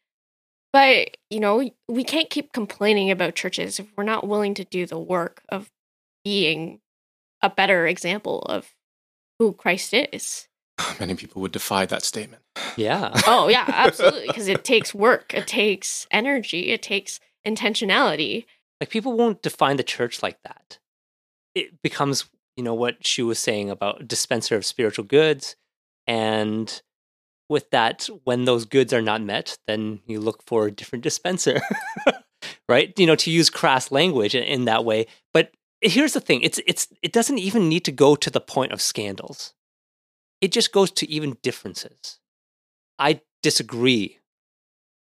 But, 0.74 1.18
you 1.30 1.40
know, 1.40 1.70
we 1.90 2.04
can't 2.04 2.30
keep 2.30 2.54
complaining 2.54 3.12
about 3.12 3.36
churches 3.36 3.80
if 3.80 3.88
we're 3.98 4.04
not 4.04 4.28
willing 4.28 4.54
to 4.56 4.64
do 4.64 4.86
the 4.86 5.00
work 5.00 5.42
of 5.50 5.70
being 6.24 6.80
a 7.42 7.50
better 7.50 7.88
example 7.88 8.42
of 8.44 8.74
who 9.40 9.54
Christ 9.54 9.94
is. 9.94 10.48
Many 11.00 11.16
people 11.16 11.42
would 11.42 11.52
defy 11.52 11.86
that 11.88 12.04
statement. 12.04 12.44
Yeah. 12.78 13.12
oh, 13.28 13.50
yeah, 13.50 13.66
absolutely. 13.68 14.28
Because 14.28 14.48
it 14.48 14.64
takes 14.64 14.94
work, 14.94 15.34
it 15.34 15.48
takes 15.48 16.08
energy, 16.12 16.70
it 16.70 16.82
takes 16.82 17.20
intentionality. 17.46 18.46
Like 18.80 18.90
people 18.90 19.18
won't 19.18 19.42
define 19.42 19.78
the 19.78 19.84
church 19.84 20.24
like 20.24 20.42
that. 20.44 20.80
It 21.54 21.82
becomes 21.82 22.30
you 22.58 22.64
know 22.64 22.74
what 22.74 23.06
she 23.06 23.24
was 23.24 23.40
saying 23.40 23.70
about 23.70 24.08
dispenser 24.08 24.56
of 24.56 24.66
spiritual 24.66 25.06
goods 25.06 25.56
and 26.08 26.82
with 27.52 27.70
that 27.70 28.10
when 28.24 28.46
those 28.46 28.66
goods 28.66 28.92
are 28.92 29.02
not 29.02 29.22
met 29.22 29.58
then 29.68 30.00
you 30.08 30.20
look 30.20 30.42
for 30.48 30.66
a 30.66 30.72
different 30.72 31.04
dispenser 31.04 31.62
right? 32.72 32.98
You 32.98 33.06
know 33.06 33.16
to 33.16 33.32
use 33.32 33.50
crass 33.50 33.92
language 33.92 34.36
in, 34.36 34.66
that 34.66 34.86
way. 34.86 35.08
But 35.34 35.52
here's 35.82 36.14
the 36.14 36.22
thing 36.22 36.42
it's 36.42 36.60
it's 36.66 36.88
it 37.02 37.12
doesn't 37.12 37.38
even 37.38 37.70
need 37.70 37.86
to 37.86 37.92
go 37.92 38.16
to 38.16 38.30
the 38.30 38.42
point 38.42 38.72
of 38.72 38.82
scandals. 38.82 39.54
It 40.40 40.52
just 40.52 40.72
goes 40.72 40.92
to 40.92 41.10
even 41.10 41.38
differences. 41.44 42.20
I 42.98 43.22
disagree. 43.44 44.20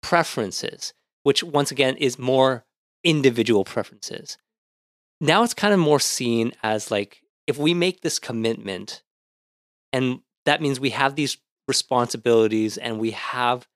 Preferences 0.01 0.93
which 1.23 1.43
once 1.43 1.69
again 1.69 1.97
is 1.97 2.17
more 2.17 2.65
individual 3.03 3.65
preferences. 3.65 4.37
Now 5.19 5.43
it's 5.43 5.53
kind 5.53 5.73
of 5.73 5.79
more 5.79 5.99
seen 5.99 6.53
as 6.63 6.89
like 6.89 7.21
if 7.45 7.57
we 7.57 7.73
make 7.73 8.01
this 8.01 8.19
commitment 8.19 9.03
and 9.91 10.21
that 10.45 10.61
means 10.61 10.79
we 10.79 10.91
have 10.91 11.15
these 11.15 11.37
responsibilities 11.69 12.77
and 12.77 12.99
we 12.99 13.11
have 13.11 13.67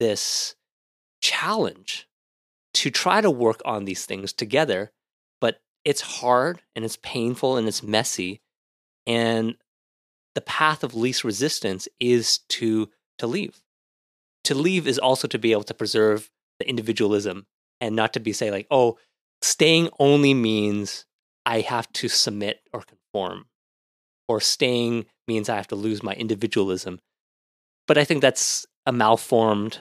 this 0.00 0.56
challenge 1.20 2.08
to 2.72 2.90
try 2.90 3.20
to 3.20 3.30
work 3.30 3.62
on 3.64 3.84
these 3.84 4.04
things 4.04 4.32
together 4.32 4.90
but 5.40 5.60
it's 5.84 6.00
hard 6.00 6.60
and 6.74 6.84
it's 6.84 6.98
painful 7.02 7.56
and 7.56 7.68
it's 7.68 7.82
messy 7.82 8.40
and 9.06 9.56
the 10.34 10.40
path 10.40 10.82
of 10.82 10.94
least 10.94 11.22
resistance 11.22 11.86
is 12.00 12.38
to 12.48 12.88
to 13.18 13.26
leave 13.26 13.62
to 14.42 14.54
leave 14.54 14.88
is 14.88 14.98
also 14.98 15.28
to 15.28 15.38
be 15.38 15.52
able 15.52 15.62
to 15.62 15.74
preserve 15.74 16.30
the 16.58 16.68
individualism 16.68 17.46
and 17.80 17.94
not 17.94 18.12
to 18.12 18.20
be 18.20 18.32
say 18.32 18.50
like 18.50 18.66
oh 18.70 18.98
staying 19.40 19.88
only 20.00 20.34
means 20.34 21.06
I 21.46 21.60
have 21.60 21.92
to 21.94 22.08
submit 22.08 22.60
or 22.72 22.82
conform, 22.82 23.46
or 24.28 24.40
staying 24.40 25.06
means 25.28 25.48
I 25.48 25.56
have 25.56 25.68
to 25.68 25.76
lose 25.76 26.02
my 26.02 26.14
individualism. 26.14 27.00
But 27.86 27.98
I 27.98 28.04
think 28.04 28.20
that's 28.20 28.66
a 28.86 28.92
malformed 28.92 29.80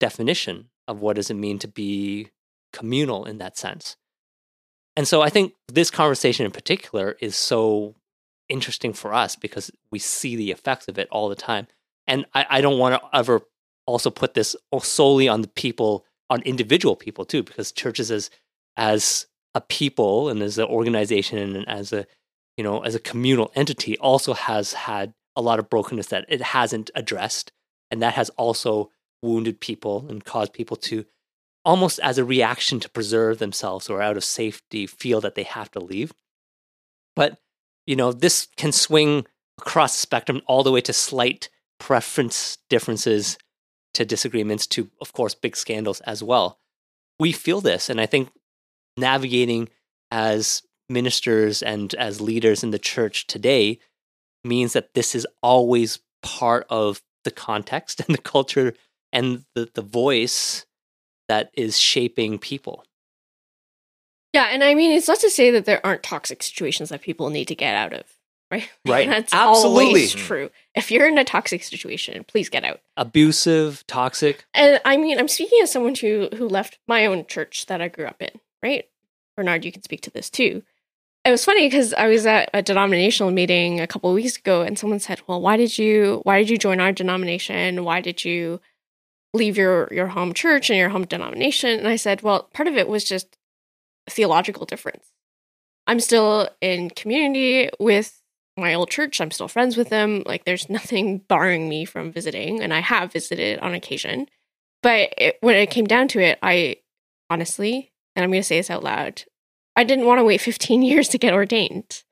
definition 0.00 0.70
of 0.88 1.00
what 1.00 1.16
does 1.16 1.30
it 1.30 1.34
mean 1.34 1.58
to 1.60 1.68
be 1.68 2.30
communal 2.72 3.24
in 3.24 3.38
that 3.38 3.56
sense. 3.56 3.96
And 4.96 5.06
so 5.06 5.22
I 5.22 5.28
think 5.28 5.52
this 5.68 5.90
conversation 5.90 6.46
in 6.46 6.52
particular 6.52 7.16
is 7.20 7.36
so 7.36 7.94
interesting 8.48 8.92
for 8.92 9.12
us 9.12 9.36
because 9.36 9.70
we 9.90 9.98
see 9.98 10.36
the 10.36 10.50
effects 10.50 10.88
of 10.88 10.98
it 10.98 11.08
all 11.10 11.28
the 11.28 11.34
time. 11.34 11.66
And 12.06 12.24
I, 12.34 12.46
I 12.48 12.60
don't 12.60 12.78
want 12.78 13.00
to 13.00 13.16
ever 13.16 13.42
also 13.86 14.10
put 14.10 14.34
this 14.34 14.56
solely 14.80 15.28
on 15.28 15.42
the 15.42 15.48
people, 15.48 16.04
on 16.30 16.42
individual 16.42 16.96
people 16.96 17.24
too, 17.24 17.42
because 17.42 17.72
churches 17.72 18.10
as 18.10 18.30
as 18.76 19.26
a 19.54 19.60
people 19.60 20.28
and 20.28 20.42
as 20.42 20.58
an 20.58 20.66
organization 20.66 21.56
and 21.56 21.68
as 21.68 21.92
a 21.92 22.06
you 22.56 22.64
know 22.64 22.80
as 22.80 22.94
a 22.94 23.00
communal 23.00 23.50
entity 23.54 23.96
also 23.98 24.34
has 24.34 24.74
had 24.74 25.14
a 25.36 25.42
lot 25.42 25.58
of 25.58 25.70
brokenness 25.70 26.06
that 26.08 26.24
it 26.28 26.40
hasn't 26.40 26.90
addressed 26.94 27.52
and 27.90 28.02
that 28.02 28.14
has 28.14 28.30
also 28.30 28.90
wounded 29.22 29.60
people 29.60 30.06
and 30.08 30.24
caused 30.24 30.52
people 30.52 30.76
to 30.76 31.04
almost 31.64 31.98
as 32.00 32.16
a 32.16 32.24
reaction 32.24 32.78
to 32.80 32.88
preserve 32.88 33.38
themselves 33.38 33.90
or 33.90 34.00
out 34.00 34.16
of 34.16 34.24
safety 34.24 34.86
feel 34.86 35.20
that 35.20 35.34
they 35.34 35.42
have 35.42 35.70
to 35.72 35.80
leave. 35.80 36.12
But 37.14 37.38
you 37.86 37.96
know 37.96 38.12
this 38.12 38.48
can 38.56 38.72
swing 38.72 39.26
across 39.58 39.94
the 39.94 40.00
spectrum 40.00 40.42
all 40.46 40.62
the 40.62 40.72
way 40.72 40.80
to 40.82 40.92
slight 40.92 41.48
preference 41.78 42.58
differences 42.68 43.38
to 43.94 44.04
disagreements 44.04 44.66
to 44.66 44.90
of 45.00 45.12
course 45.12 45.34
big 45.34 45.56
scandals 45.56 46.00
as 46.02 46.22
well. 46.22 46.58
We 47.18 47.32
feel 47.32 47.60
this 47.60 47.88
and 47.90 48.00
i 48.00 48.06
think 48.06 48.30
navigating 48.96 49.68
as 50.10 50.62
ministers 50.88 51.62
and 51.62 51.94
as 51.94 52.20
leaders 52.20 52.62
in 52.62 52.70
the 52.70 52.78
church 52.78 53.26
today 53.26 53.78
means 54.46 54.72
that 54.72 54.94
this 54.94 55.14
is 55.14 55.26
always 55.42 56.00
part 56.22 56.66
of 56.70 57.02
the 57.24 57.30
context 57.30 58.00
and 58.06 58.16
the 58.16 58.22
culture 58.22 58.74
and 59.12 59.44
the, 59.54 59.68
the 59.74 59.82
voice 59.82 60.66
that 61.28 61.50
is 61.54 61.78
shaping 61.78 62.38
people. 62.38 62.84
Yeah, 64.32 64.48
and 64.50 64.62
I 64.62 64.74
mean, 64.74 64.92
it's 64.92 65.08
not 65.08 65.20
to 65.20 65.30
say 65.30 65.50
that 65.52 65.64
there 65.64 65.84
aren't 65.84 66.02
toxic 66.02 66.42
situations 66.42 66.90
that 66.90 67.00
people 67.00 67.30
need 67.30 67.48
to 67.48 67.54
get 67.54 67.74
out 67.74 67.94
of, 67.94 68.04
right? 68.50 68.68
Right. 68.86 69.08
That's 69.08 69.32
Absolutely. 69.32 69.86
always 69.86 70.12
true. 70.12 70.50
If 70.74 70.90
you're 70.90 71.08
in 71.08 71.18
a 71.18 71.24
toxic 71.24 71.62
situation, 71.62 72.24
please 72.24 72.48
get 72.48 72.64
out. 72.64 72.80
Abusive, 72.96 73.84
toxic. 73.86 74.44
And 74.52 74.80
I 74.84 74.98
mean, 74.98 75.18
I'm 75.18 75.28
speaking 75.28 75.60
as 75.62 75.72
someone 75.72 75.94
who 75.94 76.28
who 76.36 76.48
left 76.48 76.78
my 76.86 77.06
own 77.06 77.24
church 77.26 77.66
that 77.66 77.80
I 77.80 77.88
grew 77.88 78.06
up 78.06 78.20
in, 78.20 78.30
right? 78.62 78.84
Bernard, 79.36 79.64
you 79.64 79.72
can 79.72 79.82
speak 79.82 80.02
to 80.02 80.10
this 80.10 80.28
too. 80.30 80.62
It 81.26 81.32
was 81.32 81.44
funny 81.44 81.66
because 81.66 81.92
I 81.92 82.06
was 82.06 82.24
at 82.24 82.48
a 82.54 82.62
denominational 82.62 83.32
meeting 83.32 83.80
a 83.80 83.88
couple 83.88 84.10
of 84.10 84.14
weeks 84.14 84.36
ago, 84.36 84.62
and 84.62 84.78
someone 84.78 85.00
said, 85.00 85.22
"Well, 85.26 85.40
why 85.40 85.56
did 85.56 85.76
you 85.76 86.20
why 86.22 86.38
did 86.38 86.48
you 86.48 86.56
join 86.56 86.78
our 86.78 86.92
denomination? 86.92 87.82
Why 87.82 88.00
did 88.00 88.24
you 88.24 88.60
leave 89.34 89.56
your 89.56 89.88
your 89.90 90.06
home 90.06 90.34
church 90.34 90.70
and 90.70 90.78
your 90.78 90.90
home 90.90 91.04
denomination?" 91.04 91.80
And 91.80 91.88
I 91.88 91.96
said, 91.96 92.22
"Well, 92.22 92.44
part 92.54 92.68
of 92.68 92.76
it 92.76 92.86
was 92.86 93.02
just 93.02 93.36
theological 94.08 94.66
difference. 94.66 95.10
I'm 95.88 95.98
still 95.98 96.48
in 96.60 96.90
community 96.90 97.70
with 97.80 98.22
my 98.56 98.74
old 98.74 98.90
church. 98.90 99.20
I'm 99.20 99.32
still 99.32 99.48
friends 99.48 99.76
with 99.76 99.88
them. 99.88 100.22
Like, 100.26 100.44
there's 100.44 100.70
nothing 100.70 101.18
barring 101.18 101.68
me 101.68 101.84
from 101.86 102.12
visiting, 102.12 102.60
and 102.62 102.72
I 102.72 102.80
have 102.80 103.12
visited 103.12 103.58
on 103.58 103.74
occasion. 103.74 104.28
But 104.80 105.12
it, 105.18 105.38
when 105.40 105.56
it 105.56 105.70
came 105.70 105.86
down 105.86 106.06
to 106.08 106.20
it, 106.20 106.38
I 106.40 106.76
honestly 107.30 107.92
and 108.16 108.24
I'm 108.24 108.30
going 108.30 108.40
to 108.40 108.46
say 108.46 108.58
this 108.58 108.70
out 108.70 108.82
loud, 108.82 109.24
I 109.76 109.84
didn't 109.84 110.06
want 110.06 110.18
to 110.18 110.24
wait 110.24 110.40
15 110.40 110.82
years 110.82 111.08
to 111.08 111.18
get 111.18 111.34
ordained. 111.34 112.02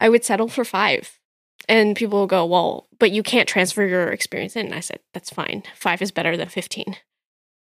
I 0.00 0.08
would 0.08 0.24
settle 0.24 0.48
for 0.48 0.64
five. 0.64 1.18
And 1.66 1.96
people 1.96 2.18
will 2.18 2.26
go, 2.26 2.44
well, 2.44 2.88
but 2.98 3.10
you 3.10 3.22
can't 3.22 3.48
transfer 3.48 3.86
your 3.86 4.08
experience 4.08 4.54
in. 4.54 4.66
And 4.66 4.74
I 4.74 4.80
said, 4.80 5.00
that's 5.14 5.30
fine. 5.30 5.62
Five 5.74 6.02
is 6.02 6.10
better 6.10 6.36
than 6.36 6.48
15. 6.48 6.96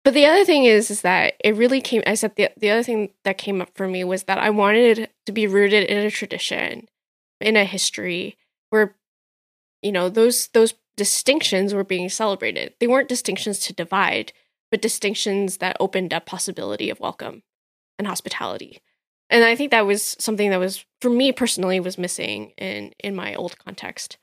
But 0.04 0.16
the 0.16 0.26
other 0.26 0.44
thing 0.44 0.66
is, 0.66 0.90
is 0.90 1.02
that 1.02 1.36
it 1.44 1.56
really 1.56 1.80
came, 1.80 2.02
I 2.06 2.16
said, 2.16 2.36
the, 2.36 2.50
the 2.58 2.72
other 2.72 2.84
thing 2.84 3.12
that 3.24 3.38
came 3.38 3.62
up 3.62 3.70
for 3.76 3.88
me 3.88 4.04
was 4.04 4.24
that 4.24 4.40
I 4.40 4.50
wanted 4.50 5.10
to 5.28 5.32
be 5.32 5.48
rooted 5.48 5.86
in 5.86 5.98
a 5.98 6.12
tradition, 6.12 6.90
in 7.40 7.56
a 7.56 7.64
history 7.64 8.38
where, 8.70 8.96
you 9.82 9.92
know, 9.92 10.10
those, 10.10 10.48
those 10.48 10.74
distinctions 10.98 11.74
were 11.74 11.84
being 11.84 12.10
celebrated. 12.10 12.74
They 12.80 12.88
weren't 12.88 13.10
distinctions 13.10 13.60
to 13.60 13.74
divide, 13.74 14.34
but 14.72 14.82
distinctions 14.82 15.58
that 15.58 15.78
opened 15.80 16.14
up 16.14 16.26
possibility 16.26 16.90
of 16.90 17.00
welcome 17.00 17.44
and 17.98 18.08
hospitality. 18.08 18.82
And 19.34 19.44
I 19.44 19.56
think 19.56 19.72
that 19.72 19.88
was 19.88 20.16
something 20.20 20.52
that 20.52 20.60
was 20.60 20.86
for 21.02 21.10
me 21.10 21.32
personally 21.32 21.80
was 21.80 21.98
missing 21.98 22.52
in 22.56 22.94
in 23.00 23.16
my 23.16 23.34
old 23.34 23.58
context, 23.58 24.18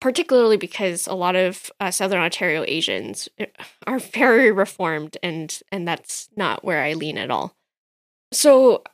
particularly 0.00 0.56
because 0.56 1.08
a 1.08 1.14
lot 1.14 1.34
of 1.34 1.68
uh, 1.80 1.90
Southern 1.90 2.20
Ontario 2.20 2.64
Asians 2.68 3.28
eh, 3.40 3.46
are 3.88 3.98
very 3.98 4.52
reformed, 4.52 5.18
and 5.20 5.60
and 5.72 5.86
that's 5.86 6.28
not 6.36 6.64
where 6.64 6.80
I 6.80 6.92
lean 6.92 7.18
at 7.18 7.28
all. 7.28 7.56
So, 8.30 8.84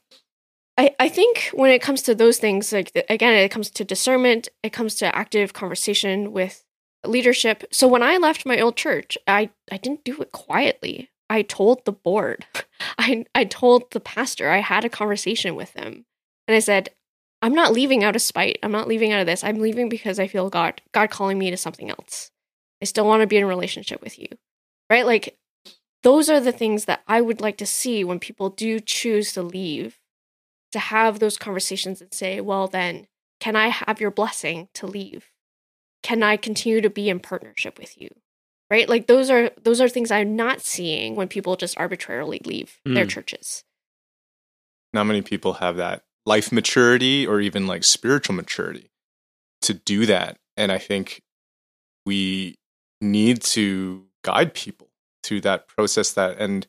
I 0.79 0.95
I 0.99 1.11
think 1.11 1.51
when 1.53 1.71
it 1.71 1.83
comes 1.83 2.01
to 2.03 2.15
those 2.15 2.39
things, 2.39 2.73
like 2.73 2.91
again, 3.11 3.35
it 3.35 3.51
comes 3.51 3.69
to 3.73 3.85
discernment, 3.85 4.49
it 4.63 4.73
comes 4.73 4.95
to 4.97 5.15
active 5.15 5.53
conversation 5.53 6.33
with 6.33 6.65
leadership. 7.05 7.65
So 7.71 7.87
when 7.87 8.03
I 8.03 8.17
left 8.17 8.47
my 8.47 8.59
old 8.59 8.77
church, 8.79 9.19
I 9.27 9.51
I 9.71 9.77
didn't 9.77 10.05
do 10.05 10.23
it 10.23 10.33
quietly. 10.33 11.11
I 11.31 11.43
told 11.43 11.85
the 11.85 11.93
board. 11.93 12.47
I 12.99 13.25
I 13.35 13.45
told 13.45 13.91
the 13.91 14.01
pastor. 14.01 14.51
I 14.51 14.59
had 14.59 14.85
a 14.85 14.91
conversation 14.91 15.55
with 15.55 15.73
him. 15.75 16.05
And 16.47 16.55
I 16.55 16.61
said, 16.61 16.91
I'm 17.43 17.55
not 17.55 17.73
leaving 17.73 18.03
out 18.03 18.17
of 18.17 18.23
spite. 18.23 18.59
I'm 18.63 18.73
not 18.73 18.89
leaving 18.89 19.13
out 19.13 19.21
of 19.21 19.27
this. 19.27 19.45
I'm 19.45 19.61
leaving 19.61 19.89
because 19.89 20.19
I 20.19 20.27
feel 20.27 20.51
God 20.51 20.81
God 20.93 21.11
calling 21.11 21.39
me 21.39 21.51
to 21.51 21.57
something 21.57 21.91
else. 21.91 22.31
I 22.83 22.85
still 22.85 23.07
want 23.07 23.23
to 23.23 23.27
be 23.27 23.37
in 23.37 23.45
a 23.45 23.47
relationship 23.47 24.01
with 24.03 24.19
you. 24.19 24.29
Right? 24.91 25.07
Like 25.07 25.37
those 26.03 26.31
are 26.31 26.41
the 26.41 26.53
things 26.53 26.85
that 26.87 27.03
I 27.07 27.21
would 27.21 27.41
like 27.41 27.59
to 27.59 27.67
see 27.67 28.05
when 28.05 28.21
people 28.21 28.51
do 28.51 28.81
choose 28.81 29.33
to 29.33 29.43
leave. 29.43 29.99
To 30.73 30.79
have 30.79 31.19
those 31.19 31.39
conversations 31.39 32.03
and 32.03 32.13
say, 32.13 32.43
well 32.43 32.69
then, 32.69 33.07
can 33.41 33.57
I 33.57 33.69
have 33.69 34.03
your 34.03 34.11
blessing 34.11 34.69
to 34.75 34.87
leave? 34.87 35.31
Can 36.03 36.23
I 36.23 36.37
continue 36.37 36.83
to 36.83 36.91
be 36.91 37.09
in 37.09 37.21
partnership 37.21 37.79
with 37.79 38.01
you? 38.01 38.11
Right? 38.71 38.89
Like 38.89 39.07
those 39.07 39.31
are 39.31 39.51
those 39.63 39.81
are 39.81 39.89
things 39.89 40.11
i'm 40.11 40.37
not 40.37 40.61
seeing 40.61 41.15
when 41.15 41.29
people 41.29 41.57
just 41.57 41.79
arbitrarily 41.79 42.41
leave 42.45 42.81
mm. 42.87 42.95
their 42.95 43.07
churches. 43.07 43.65
Not 44.93 45.05
many 45.05 45.23
people 45.23 45.55
have 45.55 45.77
that 45.77 46.05
life 46.27 46.53
maturity 46.53 47.27
or 47.27 47.41
even 47.41 47.67
like 47.67 47.85
spiritual 47.85 48.35
maturity 48.35 48.91
to 49.63 49.75
do 49.75 50.05
that 50.07 50.37
and 50.57 50.71
i 50.71 50.77
think 50.77 51.23
we 52.05 52.57
need 53.01 53.41
to 53.41 54.05
guide 54.23 54.53
people 54.53 54.89
through 55.23 55.41
that 55.41 55.67
process 55.67 56.13
that 56.13 56.37
and 56.39 56.67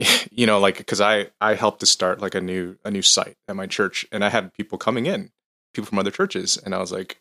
you 0.30 0.46
know 0.46 0.60
like 0.60 0.78
because 0.78 1.00
i 1.00 1.26
i 1.40 1.54
helped 1.54 1.80
to 1.80 1.86
start 1.86 2.20
like 2.20 2.36
a 2.36 2.40
new 2.40 2.76
a 2.84 2.90
new 2.90 3.02
site 3.02 3.36
at 3.48 3.56
my 3.56 3.66
church 3.66 4.06
and 4.12 4.24
i 4.24 4.28
had 4.28 4.54
people 4.54 4.78
coming 4.78 5.06
in 5.06 5.30
people 5.74 5.88
from 5.88 5.98
other 5.98 6.12
churches 6.12 6.56
and 6.56 6.72
i 6.72 6.78
was 6.78 6.92
like 6.92 7.20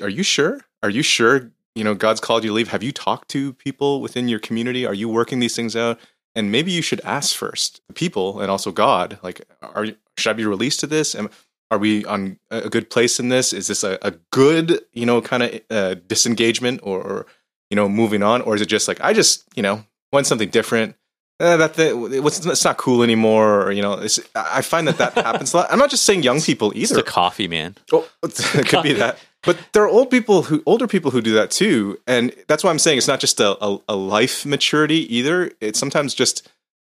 are 0.00 0.08
you 0.08 0.22
sure? 0.22 0.60
Are 0.82 0.90
you 0.90 1.02
sure 1.02 1.50
you 1.74 1.84
know 1.84 1.94
god's 1.94 2.20
called 2.20 2.44
you 2.44 2.50
to 2.50 2.54
leave 2.54 2.68
have 2.68 2.82
you 2.82 2.92
talked 2.92 3.28
to 3.28 3.52
people 3.54 4.00
within 4.00 4.28
your 4.28 4.38
community 4.38 4.86
are 4.86 4.94
you 4.94 5.08
working 5.08 5.38
these 5.38 5.56
things 5.56 5.74
out 5.76 5.98
and 6.34 6.50
maybe 6.50 6.70
you 6.70 6.82
should 6.82 7.00
ask 7.00 7.34
first 7.34 7.80
the 7.88 7.92
people 7.92 8.40
and 8.40 8.50
also 8.50 8.70
god 8.72 9.18
like 9.22 9.42
are 9.62 9.86
should 10.16 10.30
i 10.30 10.32
be 10.32 10.46
released 10.46 10.80
to 10.80 10.86
this 10.86 11.14
and 11.14 11.28
are 11.72 11.78
we 11.78 12.04
on 12.04 12.38
a 12.50 12.68
good 12.68 12.90
place 12.90 13.18
in 13.18 13.30
this? 13.30 13.54
Is 13.54 13.68
this 13.68 13.82
a, 13.82 13.98
a 14.02 14.10
good, 14.30 14.82
you 14.92 15.06
know, 15.06 15.22
kind 15.22 15.42
of 15.42 15.60
uh, 15.70 15.94
disengagement 16.06 16.80
or, 16.82 17.00
or, 17.00 17.26
you 17.70 17.76
know, 17.76 17.88
moving 17.88 18.22
on? 18.22 18.42
Or 18.42 18.54
is 18.54 18.60
it 18.60 18.66
just 18.66 18.88
like, 18.88 19.00
I 19.00 19.14
just, 19.14 19.44
you 19.54 19.62
know, 19.62 19.82
want 20.12 20.26
something 20.26 20.50
different? 20.50 20.96
Uh, 21.42 21.56
that 21.56 21.74
the, 21.74 22.24
it's, 22.24 22.46
it's 22.46 22.64
not 22.64 22.76
cool 22.76 23.02
anymore. 23.02 23.64
Or, 23.64 23.72
you 23.72 23.82
know, 23.82 24.06
I 24.36 24.62
find 24.62 24.86
that 24.86 24.98
that 24.98 25.14
happens 25.14 25.52
a 25.52 25.58
lot. 25.58 25.72
I'm 25.72 25.78
not 25.78 25.90
just 25.90 26.04
saying 26.04 26.22
young 26.22 26.40
people 26.40 26.72
either. 26.74 26.82
It's 26.82 26.92
the 26.92 27.02
coffee, 27.02 27.48
man. 27.48 27.74
Oh, 27.92 28.08
it 28.22 28.68
could 28.68 28.84
be 28.84 28.92
that. 28.92 29.18
But 29.42 29.58
there 29.72 29.82
are 29.82 29.88
old 29.88 30.08
people 30.08 30.42
who, 30.42 30.62
older 30.66 30.86
people 30.86 31.10
who 31.10 31.20
do 31.20 31.34
that 31.34 31.50
too. 31.50 31.98
And 32.06 32.32
that's 32.46 32.62
why 32.62 32.70
I'm 32.70 32.78
saying 32.78 32.98
it's 32.98 33.08
not 33.08 33.18
just 33.18 33.40
a, 33.40 33.62
a, 33.64 33.78
a 33.88 33.96
life 33.96 34.46
maturity 34.46 35.12
either. 35.14 35.50
It's 35.60 35.80
sometimes 35.80 36.14
just 36.14 36.48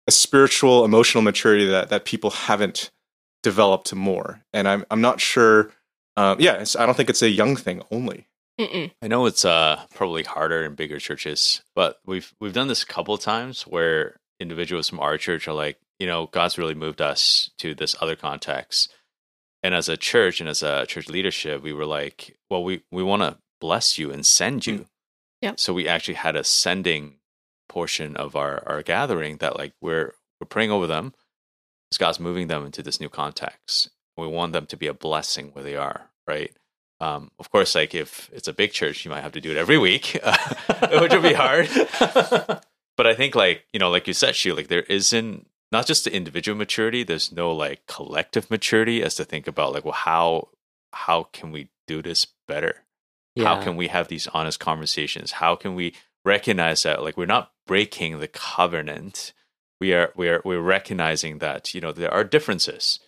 a 0.08 0.12
spiritual, 0.12 0.84
emotional 0.84 1.22
maturity 1.22 1.68
that, 1.68 1.90
that 1.90 2.06
people 2.06 2.32
haven't 2.32 2.90
developed 3.44 3.94
more. 3.94 4.42
And 4.54 4.68
I'm 4.68 4.86
I'm 4.90 5.02
not 5.02 5.22
sure. 5.22 5.72
Um, 6.18 6.38
yeah, 6.40 6.66
I 6.78 6.86
don't 6.86 6.96
think 6.96 7.10
it's 7.10 7.22
a 7.22 7.30
young 7.30 7.56
thing 7.56 7.84
only. 7.92 8.28
Mm-mm. 8.60 8.92
I 9.02 9.08
know 9.08 9.26
it's 9.26 9.46
uh, 9.46 9.82
probably 9.94 10.24
harder 10.24 10.66
in 10.66 10.76
bigger 10.76 11.00
churches, 11.00 11.62
but 11.76 12.00
we've 12.06 12.34
we've 12.42 12.54
done 12.54 12.68
this 12.68 12.84
a 12.84 12.88
couple 12.88 13.14
of 13.14 13.22
times 13.22 13.64
where 13.64 14.19
individuals 14.40 14.90
from 14.90 15.00
our 15.00 15.18
church 15.18 15.48
are 15.48 15.54
like, 15.54 15.78
you 16.00 16.08
know, 16.08 16.28
God's 16.28 16.58
really 16.58 16.76
moved 16.76 17.02
us 17.02 17.52
to 17.58 17.76
this 17.76 17.96
other 18.02 18.16
context. 18.16 18.94
And 19.62 19.76
as 19.76 19.90
a 19.90 19.98
church 19.98 20.40
and 20.40 20.50
as 20.50 20.64
a 20.64 20.86
church 20.86 21.10
leadership, 21.10 21.62
we 21.62 21.74
were 21.74 21.86
like, 21.86 22.38
well, 22.50 22.64
we, 22.64 22.84
we 22.92 23.04
want 23.04 23.22
to 23.22 23.38
bless 23.60 23.98
you 23.98 24.12
and 24.12 24.26
send 24.26 24.66
you. 24.66 24.80
Mm. 24.80 24.86
Yep. 25.42 25.60
So 25.60 25.74
we 25.74 25.88
actually 25.88 26.16
had 26.16 26.36
a 26.36 26.44
sending 26.44 27.20
portion 27.68 28.16
of 28.18 28.36
our, 28.36 28.64
our 28.66 28.82
gathering 28.82 29.38
that 29.38 29.58
like 29.58 29.74
we're 29.82 30.14
we're 30.40 30.48
praying 30.48 30.72
over 30.72 30.88
them 30.88 31.14
as 31.92 31.98
God's 31.98 32.20
moving 32.20 32.48
them 32.48 32.66
into 32.66 32.82
this 32.82 33.00
new 33.00 33.10
context. 33.10 33.90
We 34.18 34.28
want 34.28 34.54
them 34.54 34.66
to 34.68 34.78
be 34.78 34.88
a 34.88 34.94
blessing 34.94 35.50
where 35.54 35.64
they 35.64 35.76
are, 35.76 36.10
right? 36.28 36.52
Um, 37.00 37.32
of 37.40 37.50
course, 37.52 37.76
like 37.76 37.96
if 37.96 38.30
it's 38.34 38.48
a 38.48 38.54
big 38.54 38.74
church, 38.74 39.06
you 39.06 39.12
might 39.12 39.22
have 39.22 39.32
to 39.34 39.42
do 39.42 39.52
it 39.52 39.58
every 39.58 39.78
week, 39.78 40.20
which 40.92 41.12
would 41.12 41.24
be 41.24 41.34
hard. 41.34 41.70
but 43.00 43.08
I 43.08 43.14
think, 43.16 43.34
like 43.34 43.64
you 43.72 43.80
know, 43.80 43.90
like 43.90 44.08
you 44.08 44.14
said, 44.14 44.36
Shu, 44.36 44.54
like 44.54 44.68
there 44.68 44.82
isn't 44.82 45.48
not 45.72 45.88
just 45.88 46.04
the 46.04 46.14
individual 46.14 46.58
maturity. 46.58 47.04
There's 47.04 47.32
no 47.32 47.54
like 47.54 47.88
collective 47.88 48.52
maturity 48.52 49.02
as 49.02 49.16
to 49.16 49.24
think 49.24 49.48
about 49.48 49.72
like, 49.72 49.86
well, 49.86 49.94
how 49.94 50.50
how 50.92 51.24
can 51.32 51.54
we 51.54 51.70
do 51.88 52.02
this 52.02 52.28
better? 52.46 52.84
Yeah. 53.36 53.46
How 53.46 53.62
can 53.62 53.78
we 53.78 53.88
have 53.88 54.10
these 54.10 54.28
honest 54.28 54.60
conversations? 54.60 55.32
How 55.32 55.56
can 55.56 55.76
we 55.76 55.94
recognize 56.26 56.84
that 56.84 57.02
like 57.02 57.16
we're 57.16 57.26
not 57.26 57.54
breaking 57.66 58.20
the 58.20 58.28
covenant 58.28 59.32
we 59.80 59.94
are 59.94 60.12
we 60.18 60.28
are 60.28 60.42
we're 60.44 60.60
recognizing 60.60 61.38
that 61.38 61.74
you 61.74 61.80
know 61.80 61.94
there 61.94 62.14
are 62.14 62.26
differences, 62.26 63.00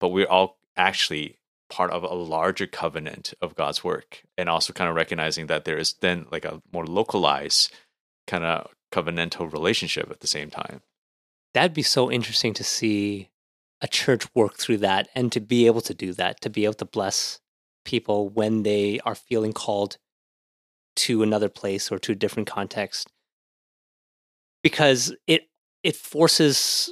but 0.00 0.08
we're 0.08 0.26
all 0.26 0.58
actually 0.76 1.38
part 1.70 1.92
of 1.92 2.02
a 2.02 2.12
larger 2.12 2.66
covenant 2.66 3.34
of 3.40 3.54
God's 3.54 3.84
work, 3.84 4.24
and 4.36 4.48
also 4.48 4.72
kind 4.72 4.90
of 4.90 4.96
recognizing 4.96 5.46
that 5.46 5.64
there 5.64 5.78
is 5.78 5.92
then 6.00 6.26
like 6.32 6.44
a 6.44 6.60
more 6.72 6.84
localized 6.84 7.72
kind 8.26 8.42
of 8.42 8.68
covenantal 8.92 9.52
relationship 9.52 10.10
at 10.10 10.20
the 10.20 10.26
same 10.26 10.50
time. 10.50 10.82
That'd 11.54 11.74
be 11.74 11.82
so 11.82 12.10
interesting 12.10 12.54
to 12.54 12.64
see 12.64 13.30
a 13.80 13.88
church 13.88 14.26
work 14.34 14.56
through 14.56 14.78
that 14.78 15.08
and 15.14 15.30
to 15.32 15.40
be 15.40 15.66
able 15.66 15.80
to 15.82 15.94
do 15.94 16.12
that, 16.14 16.40
to 16.42 16.50
be 16.50 16.64
able 16.64 16.74
to 16.74 16.84
bless 16.84 17.40
people 17.84 18.28
when 18.28 18.62
they 18.62 19.00
are 19.04 19.14
feeling 19.14 19.52
called 19.52 19.98
to 20.96 21.22
another 21.22 21.48
place 21.48 21.90
or 21.92 21.98
to 21.98 22.12
a 22.12 22.16
different 22.16 22.48
context. 22.48 23.10
Because 24.62 25.14
it 25.26 25.48
it 25.82 25.96
forces 25.96 26.90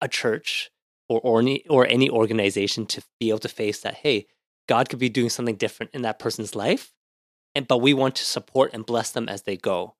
a 0.00 0.08
church 0.08 0.70
or 1.08 1.20
or 1.20 1.40
any, 1.40 1.66
or 1.68 1.86
any 1.86 2.08
organization 2.08 2.86
to 2.86 3.02
be 3.18 3.28
able 3.30 3.38
to 3.40 3.48
face 3.48 3.80
that 3.80 3.94
hey 3.94 4.26
god 4.68 4.88
could 4.88 4.98
be 4.98 5.08
doing 5.08 5.30
something 5.30 5.56
different 5.56 5.92
in 5.92 6.02
that 6.02 6.18
person's 6.18 6.54
life 6.54 6.92
and 7.54 7.66
but 7.66 7.78
we 7.78 7.94
want 7.94 8.14
to 8.16 8.24
support 8.24 8.72
and 8.72 8.86
bless 8.86 9.10
them 9.10 9.28
as 9.28 9.42
they 9.42 9.56
go 9.56 9.95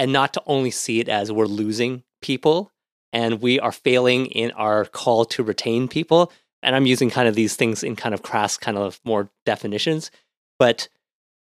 and 0.00 0.14
not 0.14 0.32
to 0.32 0.42
only 0.46 0.70
see 0.70 0.98
it 0.98 1.10
as 1.10 1.30
we're 1.30 1.44
losing 1.44 2.02
people 2.22 2.72
and 3.12 3.42
we 3.42 3.60
are 3.60 3.70
failing 3.70 4.26
in 4.26 4.50
our 4.52 4.86
call 4.86 5.26
to 5.26 5.42
retain 5.44 5.86
people. 5.86 6.32
And 6.62 6.74
i'm 6.74 6.86
using 6.86 7.10
kind 7.10 7.28
of 7.28 7.34
these 7.34 7.54
things 7.54 7.82
in 7.82 7.96
kind 7.96 8.14
of 8.14 8.22
crass 8.22 8.56
kind 8.56 8.76
of 8.76 9.00
more 9.04 9.30
definitions 9.46 10.10
but 10.58 10.88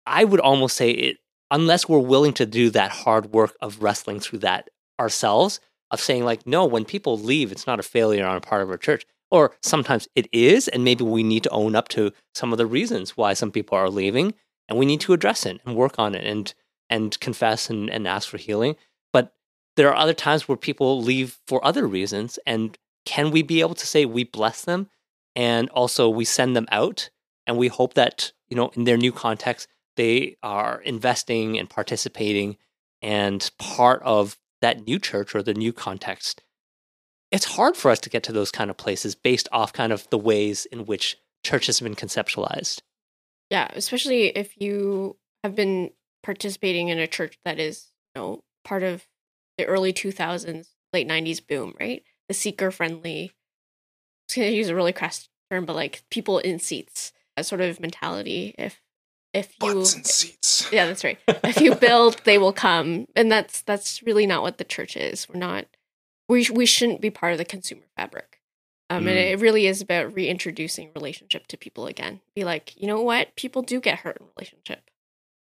i 0.06 0.24
would 0.24 0.40
almost 0.40 0.78
say 0.78 0.92
it 0.92 1.18
unless 1.50 1.90
we're 1.90 2.00
willing 2.00 2.34
to 2.34 2.46
do 2.46 2.70
that 2.70 2.92
hard 2.92 3.34
work 3.34 3.56
of 3.62 3.84
wrestling 3.84 4.20
through 4.22 4.40
that 4.40 4.70
ourselves 5.00 5.60
of 5.92 6.00
saying 6.00 6.24
like 6.24 6.48
no 6.48 6.66
when 6.66 6.86
people 6.86 7.18
leave 7.18 7.52
it's 7.52 7.68
not 7.68 7.80
a 7.80 7.84
failure 7.84 8.26
on 8.26 8.38
a 8.38 8.42
part 8.42 8.62
of 8.62 8.70
our 8.70 8.78
church. 8.78 9.06
Or 9.30 9.56
sometimes 9.62 10.08
it 10.16 10.28
is 10.34 10.68
and 10.68 10.84
maybe 10.84 11.04
we 11.04 11.24
need 11.24 11.44
to 11.44 11.50
own 11.50 11.76
up 11.76 11.88
to 11.90 12.12
some 12.34 12.52
of 12.52 12.58
the 12.58 12.66
reasons 12.66 13.16
why 13.16 13.34
some 13.34 13.52
people 13.52 13.78
are 13.78 13.90
leaving 13.90 14.34
and 14.68 14.78
we 14.78 14.86
need 14.86 15.02
to 15.02 15.14
address 15.14 15.46
it 15.46 15.60
and 15.66 15.76
work 15.76 16.00
on 16.00 16.16
it 16.16 16.26
and 16.26 16.54
and 16.92 17.20
confess 17.20 17.70
and, 17.70 17.90
and 17.90 18.08
ask 18.08 18.30
for 18.30 18.38
healing 18.38 18.76
but 19.14 19.34
there 19.78 19.90
are 19.90 19.96
other 19.96 20.14
times 20.14 20.48
where 20.48 20.58
people 20.58 21.02
leave 21.02 21.40
for 21.48 21.64
other 21.66 21.88
reasons 21.88 22.38
and 22.46 22.78
can 23.06 23.32
we 23.32 23.42
be 23.42 23.62
able 23.62 23.76
to 23.76 23.88
say 23.88 24.06
we 24.06 24.24
bless 24.24 24.66
them 24.66 24.88
and 25.36 25.70
also 25.70 26.08
we 26.08 26.26
send 26.26 26.56
them 26.56 26.68
out 26.72 27.10
and 27.48 27.58
we 27.58 27.68
hope 27.68 27.96
that 27.96 28.32
you 28.50 28.56
know 28.56 28.70
in 28.76 28.84
their 28.84 28.98
new 28.98 29.12
context 29.12 29.68
they 29.98 30.38
are 30.44 30.82
investing 30.82 31.58
and 31.58 31.70
participating 31.70 32.58
and 33.02 33.50
part 33.58 34.02
of 34.04 34.38
that 34.62 34.86
new 34.86 35.00
church 35.00 35.34
or 35.36 35.42
the 35.42 35.54
new 35.54 35.74
context, 35.74 36.44
it's 37.32 37.46
hard 37.46 37.76
for 37.76 37.90
us 37.92 38.00
to 38.00 38.10
get 38.10 38.24
to 38.24 38.32
those 38.32 38.52
kind 38.52 38.70
of 38.70 38.78
places 38.78 39.16
based 39.16 39.48
off 39.52 39.74
kind 39.74 39.92
of 39.92 40.08
the 40.10 40.18
ways 40.18 40.66
in 40.66 40.86
which 40.86 41.18
church 41.44 41.66
has 41.66 41.80
been 41.80 41.96
conceptualized. 41.96 42.82
Yeah, 43.50 43.70
especially 43.74 44.28
if 44.28 44.60
you 44.62 45.18
have 45.44 45.56
been 45.56 45.92
participating 46.24 46.90
in 46.90 47.00
a 47.00 47.08
church 47.08 47.38
that 47.46 47.60
is, 47.60 47.88
you 48.16 48.22
know, 48.22 48.44
part 48.64 48.84
of 48.84 49.08
the 49.58 49.66
early 49.66 49.94
2000s, 49.94 50.68
late 50.94 51.08
90s 51.08 51.46
boom, 51.46 51.74
right? 51.80 52.04
The 52.28 52.34
seeker 52.34 52.72
friendly, 52.72 53.32
I 53.32 53.34
was 54.30 54.36
going 54.36 54.52
to 54.52 54.56
use 54.58 54.70
a 54.70 54.76
really 54.76 54.94
crass 54.94 55.28
term, 55.50 55.66
but 55.66 55.76
like 55.76 56.04
people 56.10 56.40
in 56.40 56.60
seats, 56.60 57.12
a 57.38 57.44
sort 57.44 57.62
of 57.62 57.80
mentality. 57.80 58.56
If 58.58 58.82
if 59.34 59.54
you 59.64 59.76
Butts 59.76 59.96
and 59.96 60.06
seats. 60.06 60.70
yeah 60.74 60.86
that's 60.86 61.06
right 61.06 61.18
if 61.28 61.62
you 61.62 61.74
build 61.76 62.22
they 62.26 62.38
will 62.38 62.52
come 62.52 63.08
and 63.16 63.32
that's 63.32 63.62
that's 63.62 64.04
really 64.04 64.28
not 64.28 64.42
what 64.42 64.58
the 64.58 64.66
church 64.66 64.98
is 64.98 65.30
we're 65.30 65.40
not 65.40 65.66
we 66.28 66.46
we 66.54 66.66
shouldn't 66.66 67.00
be 67.00 67.10
part 67.10 67.32
of 67.32 67.38
the 67.38 67.46
consumer 67.46 67.84
fabric 67.96 68.42
um, 68.90 69.08
and 69.08 69.18
Mm. 69.18 69.32
it 69.32 69.40
really 69.40 69.68
is 69.68 69.80
about 69.82 70.14
reintroducing 70.14 70.92
relationship 70.94 71.48
to 71.48 71.56
people 71.58 71.88
again 71.88 72.20
be 72.36 72.44
like 72.44 72.74
you 72.76 72.88
know 72.88 73.02
what 73.02 73.34
people 73.38 73.62
do 73.62 73.80
get 73.80 74.00
hurt 74.00 74.18
in 74.20 74.28
relationship 74.36 74.90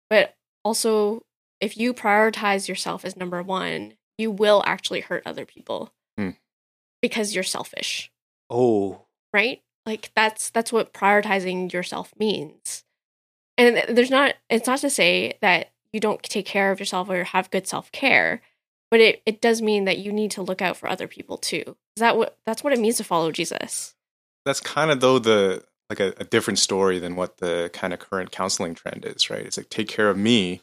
but 0.08 0.34
also 0.64 1.22
if 1.60 1.76
you 1.76 1.94
prioritize 1.94 2.68
yourself 2.68 3.04
as 3.04 3.16
number 3.16 3.42
one 3.42 3.94
you 4.18 4.30
will 4.30 4.62
actually 4.66 5.00
hurt 5.00 5.22
other 5.26 5.44
people 5.44 5.92
Hmm. 6.16 6.30
because 7.02 7.34
you're 7.34 7.42
selfish. 7.42 8.10
Oh, 8.50 9.02
right? 9.32 9.62
Like 9.86 10.10
that's 10.14 10.50
that's 10.50 10.72
what 10.72 10.92
prioritizing 10.94 11.72
yourself 11.72 12.12
means. 12.18 12.84
And 13.58 13.96
there's 13.96 14.10
not 14.10 14.34
it's 14.48 14.66
not 14.66 14.78
to 14.80 14.90
say 14.90 15.38
that 15.42 15.70
you 15.92 16.00
don't 16.00 16.22
take 16.22 16.46
care 16.46 16.70
of 16.72 16.80
yourself 16.80 17.08
or 17.08 17.24
have 17.24 17.50
good 17.50 17.66
self-care 17.66 18.40
but 18.90 19.00
it, 19.00 19.22
it 19.26 19.40
does 19.40 19.60
mean 19.60 19.86
that 19.86 19.98
you 19.98 20.12
need 20.12 20.30
to 20.30 20.42
look 20.42 20.62
out 20.62 20.76
for 20.76 20.88
other 20.88 21.08
people 21.08 21.36
too. 21.36 21.64
Is 21.96 22.00
that 22.00 22.16
what 22.16 22.36
that's 22.46 22.62
what 22.62 22.72
it 22.72 22.78
means 22.78 22.98
to 22.98 23.04
follow 23.04 23.32
jesus. 23.32 23.94
That's 24.44 24.60
kind 24.60 24.90
of 24.92 25.00
though 25.00 25.18
the 25.18 25.64
like 25.98 26.14
a, 26.18 26.20
a 26.20 26.24
different 26.24 26.58
story 26.58 26.98
than 26.98 27.16
what 27.16 27.38
the 27.38 27.70
kind 27.72 27.92
of 27.92 27.98
current 27.98 28.30
counseling 28.30 28.74
trend 28.74 29.04
is, 29.04 29.30
right? 29.30 29.44
It's 29.44 29.56
like 29.56 29.68
take 29.68 29.88
care 29.88 30.08
of 30.08 30.16
me, 30.16 30.60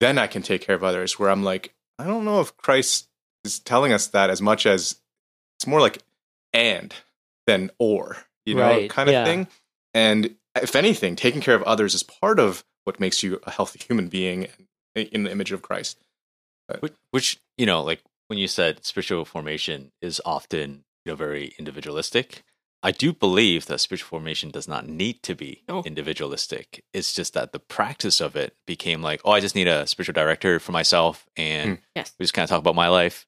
then 0.00 0.18
I 0.18 0.26
can 0.26 0.42
take 0.42 0.62
care 0.62 0.74
of 0.74 0.84
others. 0.84 1.18
Where 1.18 1.30
I'm 1.30 1.42
like, 1.42 1.74
I 1.98 2.04
don't 2.04 2.24
know 2.24 2.40
if 2.40 2.56
Christ 2.56 3.08
is 3.44 3.58
telling 3.58 3.92
us 3.92 4.06
that 4.08 4.30
as 4.30 4.40
much 4.42 4.66
as 4.66 4.96
it's 5.58 5.66
more 5.66 5.80
like 5.80 5.98
and 6.52 6.94
than 7.46 7.70
or, 7.78 8.18
you 8.44 8.54
know, 8.54 8.62
Right, 8.62 8.90
kind 8.90 9.08
of 9.08 9.12
yeah. 9.12 9.24
thing. 9.24 9.46
And 9.94 10.36
if 10.56 10.74
anything, 10.76 11.16
taking 11.16 11.40
care 11.40 11.54
of 11.54 11.62
others 11.62 11.94
is 11.94 12.02
part 12.02 12.38
of 12.38 12.64
what 12.84 13.00
makes 13.00 13.22
you 13.22 13.40
a 13.44 13.50
healthy 13.50 13.78
human 13.78 14.08
being 14.08 14.48
in 14.94 15.22
the 15.24 15.30
image 15.30 15.52
of 15.52 15.62
Christ. 15.62 15.98
Which, 16.80 16.94
which 17.10 17.40
you 17.58 17.66
know, 17.66 17.82
like 17.82 18.02
when 18.28 18.38
you 18.38 18.48
said 18.48 18.84
spiritual 18.84 19.24
formation 19.24 19.92
is 20.00 20.20
often 20.24 20.84
you 21.04 21.12
know 21.12 21.16
very 21.16 21.54
individualistic. 21.58 22.42
I 22.82 22.90
do 22.90 23.12
believe 23.12 23.66
that 23.66 23.78
spiritual 23.80 24.08
formation 24.08 24.50
does 24.50 24.66
not 24.66 24.88
need 24.88 25.22
to 25.22 25.34
be 25.36 25.62
No. 25.68 25.82
individualistic. 25.84 26.84
It's 26.92 27.12
just 27.12 27.34
that 27.34 27.52
the 27.52 27.58
practice 27.60 28.20
of 28.20 28.34
it 28.36 28.56
became 28.66 29.02
like, 29.02 29.20
oh, 29.24 29.30
I 29.32 29.40
just 29.40 29.54
need 29.54 29.68
a 29.68 29.86
spiritual 29.86 30.14
director 30.14 30.58
for 30.58 30.72
myself, 30.72 31.26
and 31.36 31.78
yes 31.94 32.12
we 32.18 32.24
just 32.24 32.34
kind 32.34 32.44
of 32.44 32.50
talk 32.50 32.58
about 32.60 32.74
my 32.74 32.88
life. 32.88 33.26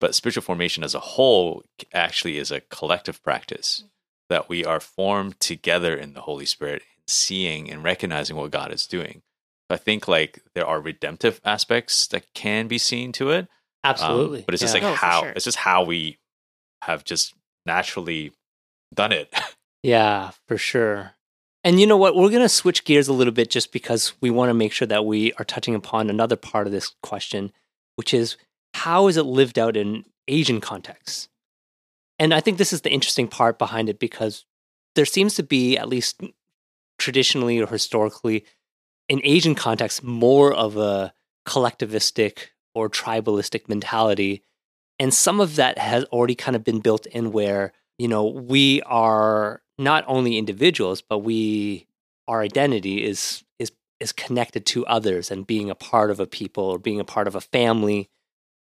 But 0.00 0.14
spiritual 0.14 0.42
formation 0.42 0.84
as 0.84 0.94
a 0.94 1.00
whole 1.00 1.64
actually 1.94 2.36
is 2.36 2.50
a 2.50 2.60
collective 2.60 3.22
practice 3.22 3.84
that 4.28 4.48
we 4.48 4.64
are 4.64 4.80
formed 4.80 5.38
together 5.40 5.94
in 5.96 6.12
the 6.14 6.20
Holy 6.22 6.44
Spirit, 6.46 6.82
seeing 7.06 7.70
and 7.70 7.82
recognizing 7.82 8.36
what 8.36 8.50
God 8.50 8.72
is 8.72 8.86
doing. 8.86 9.22
I 9.70 9.76
think 9.76 10.06
like 10.08 10.42
there 10.54 10.66
are 10.66 10.80
redemptive 10.80 11.40
aspects 11.44 12.06
that 12.08 12.26
can 12.34 12.66
be 12.68 12.76
seen 12.78 13.12
to 13.12 13.30
it. 13.30 13.48
um, 13.84 13.90
absolutely. 13.90 14.42
but 14.42 14.54
it's 14.54 14.60
just 14.62 14.74
Yeah. 14.74 14.80
like 14.82 14.92
Oh, 14.92 14.96
for 14.96 15.06
how 15.06 15.20
sure. 15.20 15.30
it's 15.30 15.44
just 15.44 15.58
how 15.58 15.84
we 15.84 16.18
have 16.82 17.04
just 17.04 17.34
naturally 17.66 18.32
done 18.94 19.12
it. 19.12 19.32
Yeah, 19.86 20.30
for 20.48 20.56
sure. 20.56 21.12
And 21.62 21.78
you 21.78 21.86
know 21.86 21.98
what? 21.98 22.16
We're 22.16 22.30
going 22.30 22.40
to 22.40 22.48
switch 22.48 22.86
gears 22.86 23.06
a 23.06 23.12
little 23.12 23.34
bit 23.34 23.50
just 23.50 23.70
because 23.70 24.14
we 24.22 24.30
want 24.30 24.48
to 24.48 24.54
make 24.54 24.72
sure 24.72 24.88
that 24.88 25.04
we 25.04 25.34
are 25.34 25.44
touching 25.44 25.74
upon 25.74 26.08
another 26.08 26.36
part 26.36 26.66
of 26.66 26.72
this 26.72 26.94
question, 27.02 27.52
which 27.96 28.14
is 28.14 28.38
how 28.72 29.08
is 29.08 29.18
it 29.18 29.24
lived 29.24 29.58
out 29.58 29.76
in 29.76 30.06
Asian 30.26 30.62
contexts? 30.62 31.28
And 32.18 32.32
I 32.32 32.40
think 32.40 32.56
this 32.56 32.72
is 32.72 32.80
the 32.80 32.92
interesting 32.92 33.28
part 33.28 33.58
behind 33.58 33.90
it 33.90 33.98
because 33.98 34.46
there 34.94 35.04
seems 35.04 35.34
to 35.34 35.42
be, 35.42 35.76
at 35.76 35.88
least 35.88 36.22
traditionally 36.98 37.60
or 37.60 37.66
historically, 37.66 38.46
in 39.08 39.20
Asian 39.22 39.54
contexts, 39.54 40.02
more 40.02 40.50
of 40.52 40.78
a 40.78 41.12
collectivistic 41.46 42.48
or 42.74 42.88
tribalistic 42.88 43.68
mentality. 43.68 44.42
And 44.98 45.12
some 45.12 45.40
of 45.40 45.56
that 45.56 45.76
has 45.78 46.04
already 46.04 46.34
kind 46.34 46.56
of 46.56 46.64
been 46.64 46.80
built 46.80 47.04
in 47.06 47.32
where, 47.32 47.72
you 47.98 48.08
know, 48.08 48.26
we 48.26 48.82
are 48.82 49.62
not 49.78 50.04
only 50.06 50.38
individuals, 50.38 51.02
but 51.02 51.18
we 51.18 51.86
our 52.26 52.40
identity 52.40 53.04
is 53.04 53.44
is 53.58 53.72
is 54.00 54.12
connected 54.12 54.66
to 54.66 54.86
others 54.86 55.30
and 55.30 55.46
being 55.46 55.70
a 55.70 55.74
part 55.74 56.10
of 56.10 56.20
a 56.20 56.26
people 56.26 56.64
or 56.64 56.78
being 56.78 57.00
a 57.00 57.04
part 57.04 57.28
of 57.28 57.34
a 57.34 57.40
family. 57.40 58.08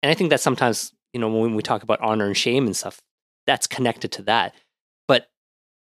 And 0.03 0.11
I 0.11 0.13
think 0.13 0.29
that 0.29 0.41
sometimes, 0.41 0.93
you 1.13 1.19
know, 1.19 1.29
when 1.29 1.55
we 1.55 1.63
talk 1.63 1.83
about 1.83 2.01
honor 2.01 2.25
and 2.25 2.37
shame 2.37 2.65
and 2.65 2.75
stuff, 2.75 3.01
that's 3.45 3.67
connected 3.67 4.11
to 4.13 4.21
that. 4.23 4.53
But 5.07 5.29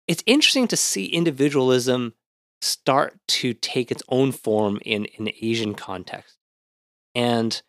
it's 0.08 0.24
interesting 0.26 0.68
to 0.70 0.78
see 0.78 1.06
individualism 1.06 2.14
start 2.62 3.18
to 3.28 3.54
take 3.54 3.92
its 3.92 4.04
own 4.10 4.32
form 4.32 4.80
in 4.84 5.08
an 5.18 5.30
Asian 5.42 5.76
context. 5.76 6.38
And 7.16 7.62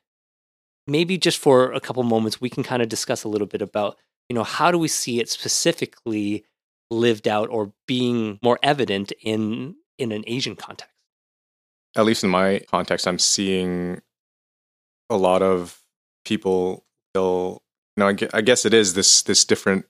maybe 0.86 1.18
just 1.18 1.38
for 1.38 1.72
a 1.72 1.80
couple 1.80 2.02
moments, 2.02 2.40
we 2.40 2.50
can 2.50 2.62
kind 2.62 2.82
of 2.82 2.88
discuss 2.88 3.24
a 3.24 3.28
little 3.28 3.46
bit 3.46 3.62
about, 3.62 3.96
you 4.30 4.34
know, 4.34 4.44
how 4.44 4.70
do 4.70 4.78
we 4.78 4.88
see 4.88 5.18
it 5.18 5.28
specifically 5.28 6.44
lived 6.88 7.26
out 7.26 7.48
or 7.50 7.72
being 7.86 8.38
more 8.42 8.60
evident 8.62 9.12
in 9.20 9.74
in 9.98 10.12
an 10.12 10.22
Asian 10.26 10.54
context? 10.54 10.94
At 11.96 12.04
least 12.04 12.22
in 12.22 12.30
my 12.30 12.62
context, 12.70 13.08
I'm 13.08 13.18
seeing 13.18 14.00
a 15.10 15.16
lot 15.16 15.42
of 15.42 15.80
people 16.24 16.84
still, 17.10 17.62
you 17.96 18.04
know, 18.04 18.28
I 18.32 18.40
guess 18.40 18.64
it 18.64 18.72
is 18.72 18.94
this 18.94 19.22
this 19.22 19.44
different 19.44 19.86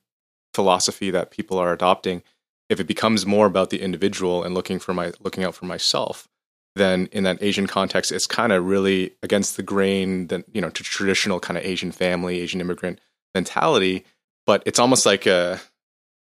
philosophy 0.54 1.10
that 1.10 1.30
people 1.30 1.58
are 1.58 1.74
adopting. 1.74 2.22
If 2.70 2.80
it 2.80 2.86
becomes 2.86 3.26
more 3.26 3.46
about 3.46 3.68
the 3.68 3.82
individual 3.82 4.42
and 4.42 4.54
looking 4.54 4.78
for 4.78 4.94
my 4.94 5.12
looking 5.20 5.44
out 5.44 5.54
for 5.54 5.66
myself, 5.66 6.28
then 6.76 7.10
in 7.12 7.24
that 7.24 7.42
Asian 7.42 7.66
context, 7.66 8.10
it's 8.10 8.26
kind 8.26 8.52
of 8.52 8.64
really 8.64 9.12
against 9.22 9.58
the 9.58 9.62
grain, 9.62 10.28
that 10.28 10.44
you 10.50 10.62
know, 10.62 10.70
to 10.70 10.82
traditional 10.82 11.40
kind 11.40 11.58
of 11.58 11.64
Asian 11.64 11.92
family, 11.92 12.40
Asian 12.40 12.62
immigrant 12.62 13.00
mentality. 13.34 14.06
But 14.46 14.62
it's 14.66 14.78
almost 14.78 15.06
like 15.06 15.26
a 15.26 15.60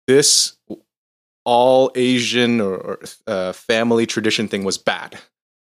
this 0.06 0.56
all 1.44 1.92
Asian 1.94 2.60
or, 2.60 2.74
or 2.76 2.98
uh, 3.26 3.52
family 3.52 4.06
tradition 4.06 4.48
thing 4.48 4.64
was 4.64 4.78
bad. 4.78 5.18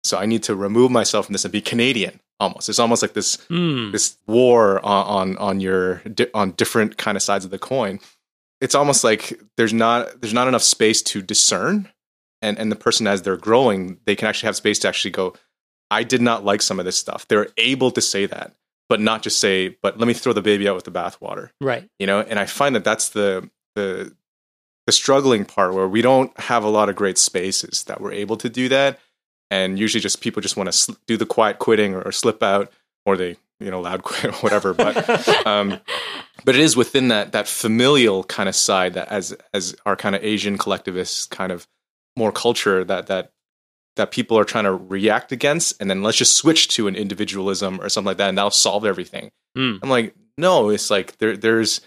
So 0.05 0.16
I 0.16 0.27
need 0.27 0.42
to 0.44 0.55
remove 0.57 0.90
myself 0.90 1.27
from 1.27 1.35
this 1.35 1.44
and 1.44 1.53
be 1.53 1.61
Canadian. 1.61 2.20
Almost, 2.40 2.68
it's 2.68 2.79
almost 2.79 3.03
like 3.03 3.14
this 3.14 3.37
Mm. 3.51 3.90
this 3.92 4.16
war 4.27 4.79
on 4.85 5.07
on, 5.07 5.37
on 5.38 5.61
your 5.61 5.96
di- 6.05 6.31
on 6.35 6.53
different 6.53 6.96
kind 6.96 7.16
of 7.16 7.22
sides 7.22 7.44
of 7.44 7.51
the 7.51 7.59
coin. 7.59 7.98
It's 8.61 8.74
almost 8.77 9.03
like 9.05 9.38
there's 9.57 9.72
not 9.74 10.20
there's 10.20 10.33
not 10.35 10.46
enough 10.48 10.62
space 10.62 11.03
to 11.03 11.20
discern, 11.20 11.88
and 12.40 12.57
and 12.59 12.70
the 12.70 12.77
person 12.77 13.07
as 13.09 13.22
they're 13.22 13.37
growing, 13.37 13.98
they 14.07 14.14
can 14.14 14.29
actually 14.29 14.46
have 14.46 14.57
space 14.57 14.79
to 14.81 14.88
actually 14.88 15.11
go. 15.11 15.35
I 15.90 16.05
did 16.05 16.20
not 16.22 16.44
like 16.44 16.62
some 16.62 16.79
of 16.79 16.85
this 16.85 16.96
stuff. 16.96 17.27
They're 17.27 17.48
able 17.57 17.90
to 17.90 18.01
say 18.01 18.27
that, 18.27 18.53
but 18.88 19.01
not 19.01 19.22
just 19.22 19.38
say, 19.38 19.77
"But 19.83 19.98
let 19.98 20.07
me 20.09 20.14
throw 20.14 20.33
the 20.33 20.42
baby 20.42 20.68
out 20.68 20.74
with 20.74 20.85
the 20.85 20.90
bathwater." 20.90 21.51
Right. 21.61 21.88
you 21.98 22.07
know 22.07 22.20
and 22.20 22.38
i 22.38 22.46
find 22.46 22.74
that 22.74 22.85
that's 22.85 23.11
the 23.11 23.48
the 23.74 24.14
the 24.87 24.92
struggling 24.92 25.44
part 25.44 25.74
where 25.74 25.87
we 25.88 26.01
don't 26.01 26.38
have 26.40 26.64
a 26.64 26.68
lot 26.68 26.88
of 26.88 26.96
great 26.96 27.18
spaces 27.18 27.85
that 27.85 28.01
we're 28.01 28.12
able 28.12 28.37
to 28.38 28.48
do 28.48 28.68
that 28.70 28.98
and 29.51 29.79
usually 29.79 30.01
just 30.01 30.20
people 30.20 30.40
just 30.40 30.57
want 30.57 30.66
to 30.68 30.72
sl- 30.72 30.92
do 31.07 31.16
the 31.16 31.27
quiet 31.27 31.59
quitting 31.59 31.94
or, 31.94 32.03
or 32.03 32.12
slip 32.12 32.42
out 32.42 32.72
or 33.05 33.16
they 33.16 33.37
you 33.61 33.70
know 33.70 33.81
loud 33.81 34.03
quit 34.09 34.33
or 34.33 34.37
whatever 34.38 34.72
but 34.72 34.96
um 35.46 35.79
but 36.44 36.55
it 36.55 36.61
is 36.61 36.77
within 36.77 37.09
that 37.09 37.33
that 37.33 37.46
familial 37.46 38.24
kind 38.24 38.48
of 38.48 38.55
side 38.55 38.94
that 38.94 39.09
as 39.09 39.37
as 39.53 39.77
our 39.85 39.96
kind 39.96 40.14
of 40.14 40.24
asian 40.24 40.57
collectivist 40.57 41.31
kind 41.31 41.53
of 41.53 41.66
more 42.16 42.33
culture 42.33 42.83
that 42.85 43.09
that 43.09 43.33
that 43.99 44.11
people 44.11 44.39
are 44.39 44.45
trying 44.45 44.65
to 44.65 44.73
react 44.73 45.31
against 45.31 45.81
and 45.81 45.91
then 45.91 46.03
let's 46.03 46.17
just 46.17 46.37
switch 46.37 46.69
to 46.69 46.89
an 46.89 46.97
individualism 46.97 47.79
or 47.81 47.89
something 47.91 48.07
like 48.09 48.17
that 48.17 48.31
and 48.31 48.39
that'll 48.39 48.51
solve 48.51 48.85
everything 48.87 49.31
Mm. 49.57 49.79
i'm 49.83 49.89
like 49.91 50.15
no 50.37 50.69
it's 50.71 50.91
like 50.91 51.17
there 51.19 51.37
there's 51.37 51.81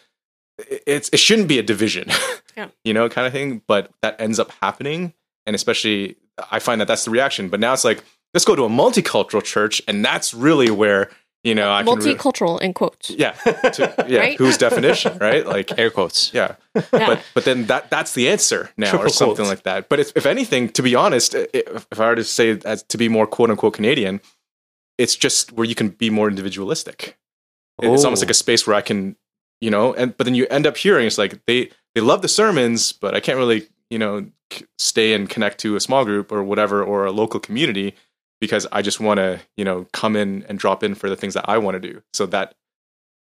it's 0.88 1.10
it 1.14 1.18
shouldn't 1.20 1.48
be 1.48 1.58
a 1.60 1.64
division 1.64 2.08
Yeah. 2.58 2.68
you 2.84 2.94
know 2.94 3.08
kind 3.10 3.26
of 3.26 3.34
thing 3.34 3.62
but 3.68 3.92
that 4.02 4.20
ends 4.20 4.38
up 4.40 4.52
happening 4.62 5.14
and 5.46 5.56
especially 5.56 6.18
i 6.52 6.60
find 6.60 6.82
that 6.82 6.88
that's 6.88 7.06
the 7.06 7.12
reaction 7.12 7.50
but 7.50 7.60
now 7.60 7.72
it's 7.74 7.86
like 7.86 8.04
let's 8.34 8.46
go 8.46 8.56
to 8.56 8.64
a 8.66 8.70
multicultural 8.70 9.44
church 9.44 9.82
and 9.88 10.04
that's 10.04 10.34
really 10.34 10.70
where 10.70 11.10
you 11.44 11.56
know 11.56 11.72
i 11.72 11.84
can 11.84 11.96
re- 12.00 12.14
Multicultural 12.16 12.62
in 12.62 12.74
quotes. 12.74 13.10
yeah 13.10 13.32
to, 13.32 14.06
yeah 14.08 14.20
Right? 14.20 14.38
whose 14.38 14.58
definition 14.58 15.18
right 15.18 15.46
like 15.46 15.78
Air 15.80 15.90
quotes. 15.90 16.34
yeah 16.34 16.56
Yeah. 16.76 16.84
but 16.92 17.22
but 17.34 17.46
then 17.46 17.66
that 17.66 17.90
that's 17.90 18.14
the 18.14 18.30
answer 18.30 18.70
now 18.78 18.90
Triple 18.92 19.08
or 19.08 19.10
something 19.10 19.36
quotes. 19.38 19.50
like 19.50 19.64
that 19.64 19.90
but 19.90 20.00
it's, 20.00 20.12
if 20.16 20.26
anything 20.26 20.70
to 20.70 20.84
be 20.84 20.94
honest 20.96 21.34
if, 21.36 21.88
if 21.92 22.00
i 22.00 22.06
were 22.08 22.16
to 22.16 22.24
say 22.24 22.60
as 22.66 22.84
to 22.84 22.98
be 22.98 23.10
more 23.10 23.26
quote 23.28 23.50
unquote 23.50 23.74
canadian 23.74 24.22
it's 24.98 25.16
just 25.16 25.52
where 25.54 25.66
you 25.66 25.76
can 25.76 25.90
be 25.90 26.10
more 26.10 26.28
individualistic 26.30 27.18
it's 27.82 28.04
almost 28.06 28.06
Oh. 28.06 28.26
like 28.26 28.30
a 28.30 28.32
oh. 28.32 28.34
space 28.46 28.68
where 28.68 28.76
i 28.76 28.82
can 28.82 29.16
you 29.62 29.72
know 29.72 29.94
and 29.96 30.16
but 30.18 30.26
then 30.26 30.36
you 30.36 30.46
end 30.50 30.68
up 30.68 30.78
hearing 30.78 31.08
it's 31.08 31.18
like 31.18 31.44
they 31.48 31.70
they 31.96 32.02
love 32.02 32.22
the 32.22 32.28
sermons 32.28 32.92
but 32.92 33.16
i 33.16 33.20
can't 33.20 33.38
really 33.38 33.68
you 33.90 33.98
know 33.98 34.26
stay 34.78 35.14
and 35.14 35.30
connect 35.30 35.60
to 35.60 35.76
a 35.76 35.80
small 35.80 36.04
group 36.06 36.32
or 36.32 36.44
whatever 36.44 36.84
or 36.84 37.06
a 37.06 37.12
local 37.12 37.40
community 37.40 37.96
because 38.42 38.68
i 38.74 38.82
just 38.82 39.00
want 39.00 39.18
to 39.20 39.40
you 39.56 39.64
know 39.64 39.88
come 39.94 40.18
in 40.18 40.44
and 40.50 40.60
drop 40.60 40.84
in 40.84 40.94
for 40.96 41.10
the 41.10 41.16
things 41.16 41.34
that 41.36 41.48
i 41.48 41.58
want 41.58 41.76
to 41.76 41.80
do 41.80 42.02
so 42.14 42.26
that 42.26 42.54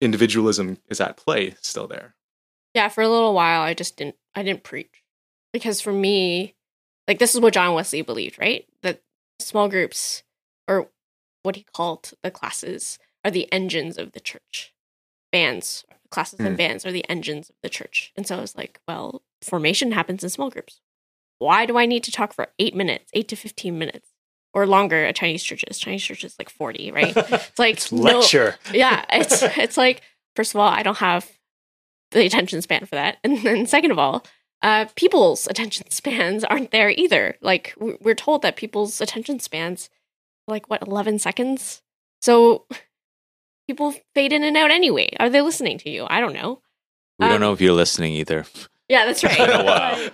individualism 0.01 0.77
is 0.89 1.01
at 1.01 1.17
play 1.17 1.55
still 1.61 1.87
there 1.87 2.13
Yeah, 2.75 2.89
for 2.89 3.01
a 3.01 3.09
little 3.09 3.33
while 3.33 3.61
I 3.61 3.73
just 3.73 3.95
didn't 3.97 4.15
I 4.35 4.43
didn't 4.43 4.63
preach. 4.63 5.01
Because 5.53 5.79
for 5.79 5.93
me, 5.93 6.55
like 7.07 7.19
this 7.19 7.33
is 7.33 7.39
what 7.39 7.53
John 7.53 7.73
Wesley 7.73 8.01
believed, 8.01 8.37
right? 8.37 8.67
That 8.81 9.01
small 9.39 9.69
groups 9.69 10.23
or 10.67 10.89
what 11.43 11.55
he 11.55 11.65
called 11.73 12.11
the 12.21 12.29
classes 12.31 12.99
are 13.23 13.31
the 13.31 13.51
engines 13.53 13.97
of 13.97 14.11
the 14.11 14.19
church. 14.19 14.73
Bands, 15.31 15.85
classes 16.11 16.39
and 16.41 16.49
Hmm. 16.49 16.55
bands 16.57 16.85
are 16.85 16.91
the 16.91 17.07
engines 17.09 17.49
of 17.49 17.55
the 17.63 17.69
church. 17.69 18.11
And 18.17 18.27
so 18.27 18.37
I 18.37 18.41
was 18.41 18.57
like, 18.57 18.81
well, 18.89 19.23
formation 19.41 19.93
happens 19.93 20.23
in 20.23 20.29
small 20.29 20.49
groups. 20.49 20.81
Why 21.39 21.65
do 21.65 21.77
I 21.77 21.85
need 21.85 22.03
to 22.03 22.11
talk 22.11 22.33
for 22.33 22.49
8 22.59 22.75
minutes, 22.75 23.09
8 23.13 23.29
to 23.29 23.35
15 23.37 23.79
minutes? 23.79 24.09
Or 24.55 24.65
longer 24.65 25.05
a 25.05 25.13
Chinese 25.13 25.43
church 25.43 25.63
is. 25.69 25.77
Chinese 25.77 26.01
church 26.03 26.23
is 26.23 26.35
like 26.39 26.49
40, 26.49 26.91
right? 26.91 27.13
It's 27.31 27.59
like 27.59 27.73
It's 27.75 27.91
no- 27.91 28.19
lecture. 28.19 28.55
yeah, 28.73 29.03
it's 29.11 29.43
it's 29.43 29.75
like 29.77 30.01
first 30.35 30.55
of 30.55 30.59
all, 30.61 30.69
I 30.69 30.81
don't 30.81 30.97
have 30.97 31.29
the 32.11 32.25
attention 32.25 32.61
span 32.61 32.85
for 32.85 32.95
that, 32.95 33.17
and 33.23 33.37
then 33.43 33.67
second 33.67 33.91
of 33.91 33.99
all, 33.99 34.25
uh, 34.63 34.85
people's 34.95 35.45
attention 35.47 35.89
spans 35.99 36.43
aren't 36.45 36.71
there 36.71 36.89
either. 36.89 37.35
Like 37.41 37.75
we're 37.77 38.15
told 38.15 38.41
that 38.43 38.55
people's 38.55 39.01
attention 39.01 39.39
spans, 39.39 39.89
like 40.47 40.69
what 40.69 40.81
eleven 40.87 41.19
seconds, 41.19 41.81
so 42.21 42.65
people 43.67 43.93
fade 44.13 44.31
in 44.31 44.43
and 44.43 44.55
out 44.55 44.71
anyway. 44.71 45.09
Are 45.19 45.29
they 45.29 45.41
listening 45.41 45.77
to 45.79 45.89
you? 45.89 46.07
I 46.09 46.21
don't 46.21 46.33
know. 46.33 46.61
We 47.19 47.25
don't 47.25 47.35
Um, 47.35 47.41
know 47.41 47.51
if 47.53 47.59
you're 47.59 47.73
listening 47.73 48.13
either. 48.13 48.45
Yeah, 48.87 49.05
that's 49.05 49.23
right. 49.23 50.11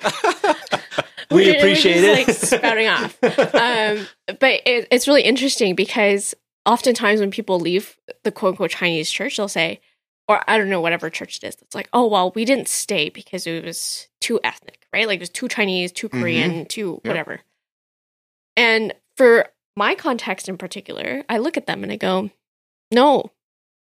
been 1.38 1.40
a 1.40 1.44
while. 1.44 1.54
We 1.54 1.58
appreciate 1.58 2.02
just, 2.02 2.52
it. 2.52 2.54
Like 2.54 2.62
spouting 2.62 2.88
off. 2.88 3.18
um, 3.56 4.08
but 4.40 4.62
it, 4.66 4.88
it's 4.92 5.08
really 5.08 5.24
interesting 5.24 5.76
because 5.76 6.34
oftentimes 6.66 7.20
when 7.20 7.32
people 7.32 7.60
leave 7.60 7.98
the 8.24 8.32
quote 8.32 8.52
unquote 8.52 8.72
Chinese 8.72 9.10
church, 9.10 9.38
they'll 9.38 9.48
say, 9.48 9.80
or 10.28 10.42
I 10.48 10.58
don't 10.58 10.70
know, 10.70 10.82
whatever 10.82 11.10
church 11.10 11.38
it 11.38 11.44
is, 11.48 11.58
it's 11.62 11.76
like, 11.76 11.90
oh, 11.94 12.08
well, 12.08 12.32
we 12.36 12.46
didn't 12.46 12.68
stay 12.68 13.10
because 13.10 13.48
it 13.48 13.66
was 13.66 14.08
too 14.22 14.40
ethnic, 14.44 14.86
right? 14.94 15.08
Like 15.08 15.18
it 15.18 15.22
was 15.22 15.30
too 15.30 15.48
Chinese, 15.48 15.92
too 15.92 16.10
Korean, 16.10 16.66
too 16.66 17.02
Yep. 17.04 17.10
whatever. 17.10 17.42
And 18.56 18.94
for 19.16 19.48
my 19.76 19.96
context 19.96 20.48
in 20.48 20.58
particular, 20.58 21.24
I 21.30 21.38
look 21.38 21.58
at 21.58 21.66
them 21.66 21.84
and 21.84 21.92
I 21.92 21.96
go, 21.96 22.30
no, 22.92 23.32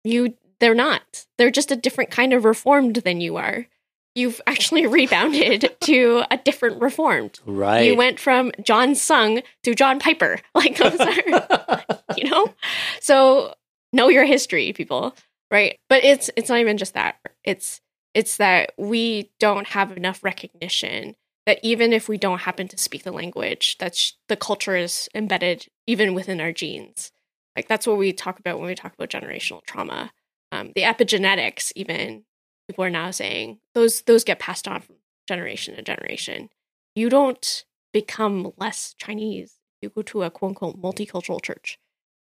you, 0.02 0.34
they're 0.60 0.74
not. 0.74 1.26
They're 1.38 1.50
just 1.50 1.70
a 1.70 1.76
different 1.76 2.10
kind 2.10 2.32
of 2.32 2.44
reformed 2.44 2.96
than 2.96 3.20
you 3.20 3.36
are. 3.36 3.66
You've 4.14 4.40
actually 4.46 4.86
rebounded 4.98 5.76
to 5.82 6.22
a 6.30 6.36
different 6.36 6.80
reformed. 6.80 7.40
Right. 7.44 7.82
You 7.82 7.96
went 7.96 8.20
from 8.20 8.52
John 8.62 8.94
Sung 8.94 9.42
to 9.62 9.74
John 9.74 9.98
Piper. 9.98 10.38
Like 10.54 10.76
those 10.76 11.00
are, 11.00 11.84
you 12.16 12.30
know. 12.30 12.54
So 13.00 13.54
know 13.92 14.08
your 14.08 14.24
history, 14.24 14.72
people. 14.72 15.14
Right. 15.50 15.78
But 15.88 16.04
it's 16.04 16.30
it's 16.36 16.48
not 16.48 16.60
even 16.60 16.78
just 16.78 16.94
that. 16.94 17.16
It's 17.42 17.80
it's 18.14 18.36
that 18.38 18.72
we 18.78 19.30
don't 19.40 19.66
have 19.68 19.96
enough 19.96 20.22
recognition 20.22 21.16
that 21.46 21.58
even 21.62 21.92
if 21.92 22.08
we 22.08 22.16
don't 22.16 22.40
happen 22.40 22.68
to 22.68 22.78
speak 22.78 23.02
the 23.02 23.12
language, 23.12 23.76
that's 23.78 24.16
the 24.28 24.36
culture 24.36 24.76
is 24.76 25.08
embedded 25.14 25.66
even 25.86 26.14
within 26.14 26.40
our 26.40 26.52
genes. 26.52 27.12
Like 27.56 27.68
that's 27.68 27.86
what 27.86 27.98
we 27.98 28.12
talk 28.12 28.38
about 28.38 28.58
when 28.58 28.68
we 28.68 28.74
talk 28.74 28.94
about 28.94 29.10
generational 29.10 29.62
trauma. 29.64 30.12
Um, 30.52 30.72
the 30.74 30.82
epigenetics, 30.82 31.72
even 31.76 32.24
people 32.68 32.84
are 32.84 32.90
now 32.90 33.10
saying 33.10 33.58
those 33.74 34.02
those 34.02 34.24
get 34.24 34.38
passed 34.38 34.68
on 34.68 34.80
from 34.80 34.96
generation 35.26 35.76
to 35.76 35.82
generation. 35.82 36.50
You 36.94 37.08
don't 37.08 37.64
become 37.92 38.52
less 38.56 38.94
Chinese. 38.98 39.58
You 39.80 39.90
go 39.90 40.02
to 40.02 40.22
a 40.22 40.30
quote 40.30 40.50
unquote 40.50 40.80
multicultural 40.80 41.42
church. 41.42 41.78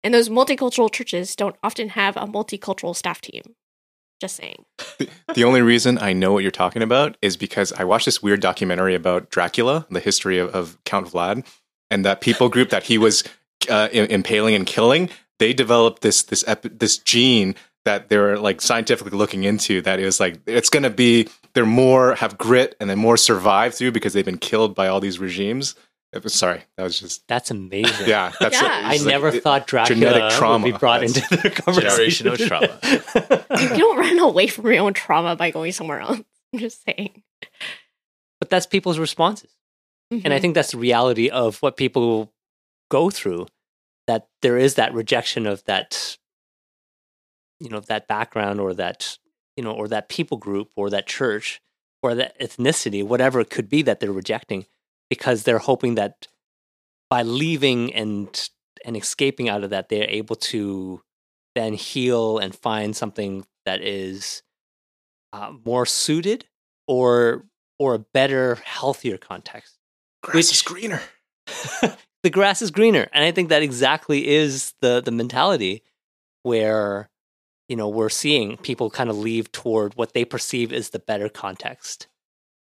And 0.04 0.14
those 0.14 0.30
multicultural 0.30 0.92
churches 0.92 1.36
don't 1.36 1.56
often 1.64 1.90
have 1.90 2.16
a 2.18 2.22
multicultural 2.22 2.96
staff 2.96 3.22
team. 3.22 3.56
Just 4.20 4.36
saying. 4.36 4.66
the 5.36 5.44
only 5.44 5.62
reason 5.62 6.00
I 6.00 6.14
know 6.14 6.34
what 6.34 6.42
you're 6.42 6.52
talking 6.52 6.82
about 6.82 7.18
is 7.22 7.38
because 7.38 7.72
I 7.74 7.84
watched 7.84 8.06
this 8.06 8.24
weird 8.24 8.40
documentary 8.40 8.96
about 8.96 9.30
Dracula, 9.30 9.86
the 9.92 10.00
history 10.00 10.40
of, 10.40 10.56
of 10.56 10.84
Count 10.86 11.08
Vlad, 11.08 11.46
and 11.92 12.04
that 12.04 12.22
people 12.22 12.50
group 12.50 12.70
that 12.70 12.84
he 12.84 12.98
was 12.98 13.24
uh, 13.70 13.90
impaling 13.92 14.56
and 14.56 14.66
killing. 14.66 15.10
They 15.40 15.54
developed 15.54 16.02
this 16.02 16.24
this 16.24 16.44
epi- 16.48 16.70
this 16.70 16.98
gene 16.98 17.56
that 17.88 18.10
they 18.10 18.18
were 18.18 18.38
like 18.38 18.62
scientifically 18.62 19.18
looking 19.18 19.46
into. 19.46 19.82
That 19.82 20.00
it 20.00 20.06
was 20.06 20.20
like 20.20 20.40
it's 20.46 20.70
going 20.70 20.84
to 20.84 20.90
be 20.90 21.30
they're 21.54 21.66
more 21.66 22.16
have 22.16 22.38
grit 22.38 22.76
and 22.80 22.90
then 22.90 23.00
more 23.00 23.18
survive 23.18 23.74
through 23.74 23.94
because 23.94 24.14
they've 24.14 24.26
been 24.26 24.38
killed 24.38 24.76
by 24.76 24.88
all 24.88 25.00
these 25.00 25.20
regimes. 25.20 25.76
Was, 26.14 26.34
sorry, 26.34 26.64
that 26.76 26.84
was 26.84 27.00
just 27.00 27.28
that's 27.28 27.52
amazing. 27.52 28.08
Yeah, 28.08 28.32
that's 28.40 28.62
yeah. 28.62 28.82
I 28.84 28.98
like, 28.98 29.06
never 29.06 29.28
it, 29.30 29.44
thought 29.44 29.68
Dracula 29.68 30.00
genetic 30.00 30.38
trauma 30.38 30.64
would 30.64 30.74
be 30.74 30.78
brought 30.78 31.04
into 31.04 31.20
the 31.20 31.50
conversation. 31.66 32.28
Generational 32.28 32.48
trauma. 32.48 33.62
you 33.62 33.78
don't 33.78 33.98
run 33.98 34.20
away 34.20 34.48
from 34.48 34.66
your 34.66 34.82
own 34.84 34.94
trauma 34.94 35.36
by 35.36 35.52
going 35.52 35.72
somewhere 35.72 36.00
else. 36.00 36.20
I'm 36.54 36.60
just 36.60 36.84
saying. 36.84 37.24
But 38.40 38.50
that's 38.50 38.66
people's 38.66 39.00
responses, 39.00 39.52
mm-hmm. 40.12 40.26
and 40.26 40.34
I 40.34 40.38
mm-hmm. 40.38 40.42
think 40.42 40.56
that's 40.56 40.72
the 40.72 40.78
reality 40.78 41.30
of 41.30 41.62
what 41.62 41.78
people 41.78 42.34
go 42.90 43.10
through. 43.10 43.48
That 44.08 44.28
there 44.42 44.58
is 44.58 44.76
that 44.76 44.94
rejection 44.94 45.46
of 45.46 45.64
that, 45.66 46.18
you 47.60 47.70
know, 47.70 47.80
that 47.80 48.08
background 48.08 48.60
or 48.60 48.74
that 48.74 49.18
you 49.56 49.64
know, 49.64 49.72
or 49.72 49.88
that 49.88 50.08
people 50.08 50.38
group 50.38 50.70
or 50.76 50.90
that 50.92 51.08
church 51.08 51.62
or 52.04 52.14
that 52.16 52.40
ethnicity, 52.40 53.04
whatever 53.04 53.40
it 53.40 53.50
could 53.50 53.68
be 53.68 53.82
that 53.82 54.00
they're 54.00 54.12
rejecting 54.12 54.66
because 55.10 55.44
they're 55.44 55.58
hoping 55.58 55.96
that 55.96 56.28
by 57.10 57.24
leaving 57.24 57.94
and 57.94 58.50
and 58.86 58.96
escaping 58.96 59.50
out 59.50 59.64
of 59.64 59.72
that 59.72 59.90
they're 59.90 60.10
able 60.10 60.36
to 60.36 61.02
then 61.56 61.74
heal 61.74 62.38
and 62.38 62.56
find 62.56 62.96
something 62.96 63.46
that 63.66 63.82
is 63.82 64.44
uh, 65.34 65.52
more 65.66 65.86
suited 65.86 66.46
or 66.88 67.46
or 67.80 67.96
a 67.96 68.00
better 68.00 68.56
healthier 68.64 69.18
context 69.18 69.78
grass 70.22 70.36
which, 70.36 70.52
is 70.52 70.62
greener. 70.62 71.02
the 72.24 72.30
grass 72.30 72.62
is 72.62 72.72
greener. 72.72 73.08
And 73.12 73.24
i 73.24 73.32
think 73.32 73.50
that 73.50 73.64
exactly 73.64 74.28
is 74.28 74.74
the 74.82 75.02
the 75.02 75.12
mentality 75.12 75.84
where 76.44 77.10
you 77.68 77.76
know 77.76 77.88
we're 77.88 78.10
seeing 78.10 78.58
people 78.58 78.90
kind 78.90 79.10
of 79.10 79.18
leave 79.18 79.52
toward 79.52 79.94
what 79.96 80.14
they 80.14 80.26
perceive 80.26 80.72
is 80.72 80.90
the 80.90 81.00
better 81.00 81.30
context 81.30 82.08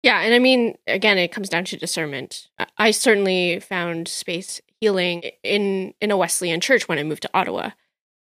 yeah, 0.05 0.21
and 0.21 0.35
I 0.35 0.39
mean, 0.39 0.77
again, 0.87 1.17
it 1.17 1.33
comes 1.33 1.49
down 1.49 1.65
to 1.65 1.79
discernment. 1.79 2.49
I 2.77 2.91
certainly 2.91 3.59
found 3.61 4.07
space 4.07 4.61
healing 4.79 5.23
in 5.43 5.95
in 5.99 6.11
a 6.11 6.17
Wesleyan 6.19 6.61
church 6.61 6.87
when 6.87 6.99
I 6.99 7.05
moved 7.05 7.23
to 7.23 7.31
Ottawa. 7.33 7.71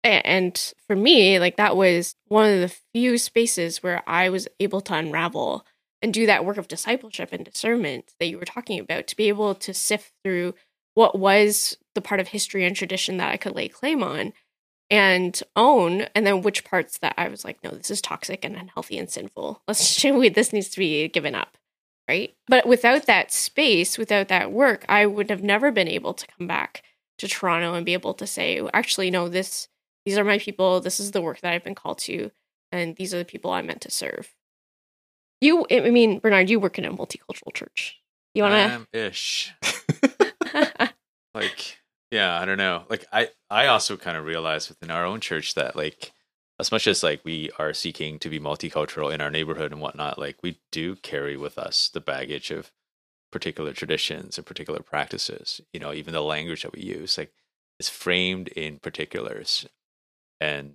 And 0.03 0.61
for 0.89 0.97
me, 0.97 1.39
like 1.39 1.57
that 1.57 1.77
was 1.77 2.17
one 2.27 2.53
of 2.53 2.61
the 2.61 2.75
few 2.93 3.17
spaces 3.17 3.81
where 3.81 4.03
I 4.09 4.29
was 4.29 4.49
able 4.59 4.81
to 4.83 4.95
unravel 4.95 5.65
and 6.03 6.13
do 6.13 6.27
that 6.27 6.45
work 6.45 6.57
of 6.57 6.67
discipleship 6.67 7.29
and 7.31 7.45
discernment 7.45 8.13
that 8.19 8.27
you 8.27 8.39
were 8.39 8.45
talking 8.45 8.81
about 8.81 9.07
to 9.07 9.17
be 9.17 9.29
able 9.29 9.55
to 9.55 9.73
sift 9.73 10.13
through 10.25 10.55
what 10.95 11.17
was 11.17 11.79
the 11.95 12.01
part 12.01 12.19
of 12.19 12.29
history 12.29 12.65
and 12.65 12.75
tradition 12.75 13.19
that 13.19 13.31
I 13.31 13.37
could 13.37 13.55
lay 13.55 13.69
claim 13.69 14.03
on 14.03 14.33
and 14.91 15.43
own 15.55 16.03
and 16.15 16.27
then 16.27 16.43
which 16.43 16.65
parts 16.65 16.99
that 16.99 17.15
I 17.19 17.29
was 17.29 17.45
like 17.45 17.63
no 17.63 17.71
this 17.71 17.91
is 17.91 18.01
toxic 18.01 18.45
and 18.45 18.57
unhealthy 18.57 18.99
and 18.99 19.11
sinful 19.11 19.63
let's 19.69 20.01
this 20.01 20.53
needs 20.53 20.69
to 20.71 20.79
be 20.79 21.09
given 21.09 21.35
up 21.35 21.59
right? 22.09 22.35
But 22.49 22.67
without 22.67 23.07
that 23.07 23.31
space, 23.31 23.99
without 23.99 24.29
that 24.29 24.51
work, 24.51 24.85
I 24.89 25.07
would 25.07 25.31
have 25.31 25.43
never 25.43 25.71
been 25.71 25.89
able 25.89 26.15
to 26.15 26.27
come 26.27 26.47
back 26.47 26.83
to 27.19 27.29
Toronto 27.29 27.75
and 27.75 27.85
be 27.85 27.93
able 27.93 28.15
to 28.15 28.27
say, 28.27 28.61
actually, 28.73 29.11
no, 29.11 29.29
this 29.29 29.69
these 30.07 30.17
are 30.17 30.25
my 30.25 30.39
people, 30.39 30.81
this 30.81 30.99
is 30.99 31.11
the 31.11 31.21
work 31.21 31.41
that 31.41 31.53
I've 31.53 31.65
been 31.65 31.75
called 31.75 31.99
to, 31.99 32.31
and 32.73 32.97
these 32.97 33.13
are 33.13 33.19
the 33.19 33.25
people 33.27 33.51
I'm 33.51 33.67
meant 33.67 33.83
to 33.83 33.91
serve. 33.91 34.35
You, 35.41 35.67
I 35.71 35.91
mean, 35.91 36.19
Bernard, 36.19 36.49
you 36.49 36.59
work 36.59 36.79
in 36.79 36.87
a 36.87 36.93
multicultural 36.93 37.53
church. 37.53 37.99
You 38.35 38.45
want 38.45 38.89
to 38.93 38.99
ish? 38.99 39.53
like, 41.35 41.79
yeah, 42.11 42.41
I 42.41 42.45
don't 42.45 42.59
know. 42.59 42.85
Like, 42.89 43.07
I 43.13 43.31
I 43.51 43.67
also 43.67 43.97
kind 43.97 44.17
of 44.17 44.25
realized 44.25 44.69
within 44.69 44.91
our 44.91 45.05
own 45.05 45.21
church 45.21 45.55
that 45.55 45.77
like 45.77 46.13
as 46.61 46.73
much 46.73 46.87
as 46.87 47.03
like 47.03 47.25
we 47.25 47.51
are 47.59 47.73
seeking 47.73 48.19
to 48.19 48.29
be 48.29 48.41
multicultural 48.41 49.13
in 49.13 49.21
our 49.21 49.31
neighborhood 49.31 49.73
and 49.73 49.81
whatnot, 49.81 50.19
like 50.19 50.37
we 50.43 50.59
do 50.73 50.97
carry 50.97 51.37
with 51.37 51.59
us 51.59 51.89
the 51.93 52.01
baggage 52.01 52.51
of 52.51 52.73
particular 53.31 53.73
traditions 53.73 54.39
and 54.39 54.47
particular 54.47 54.81
practices. 54.81 55.61
You 55.73 55.81
know, 55.81 55.93
even 55.93 56.15
the 56.15 56.23
language 56.23 56.63
that 56.63 56.73
we 56.73 56.81
use, 56.83 57.19
like, 57.19 57.33
is 57.79 57.89
framed 57.89 58.49
in 58.49 58.79
particulars. 58.79 59.67
And 60.41 60.75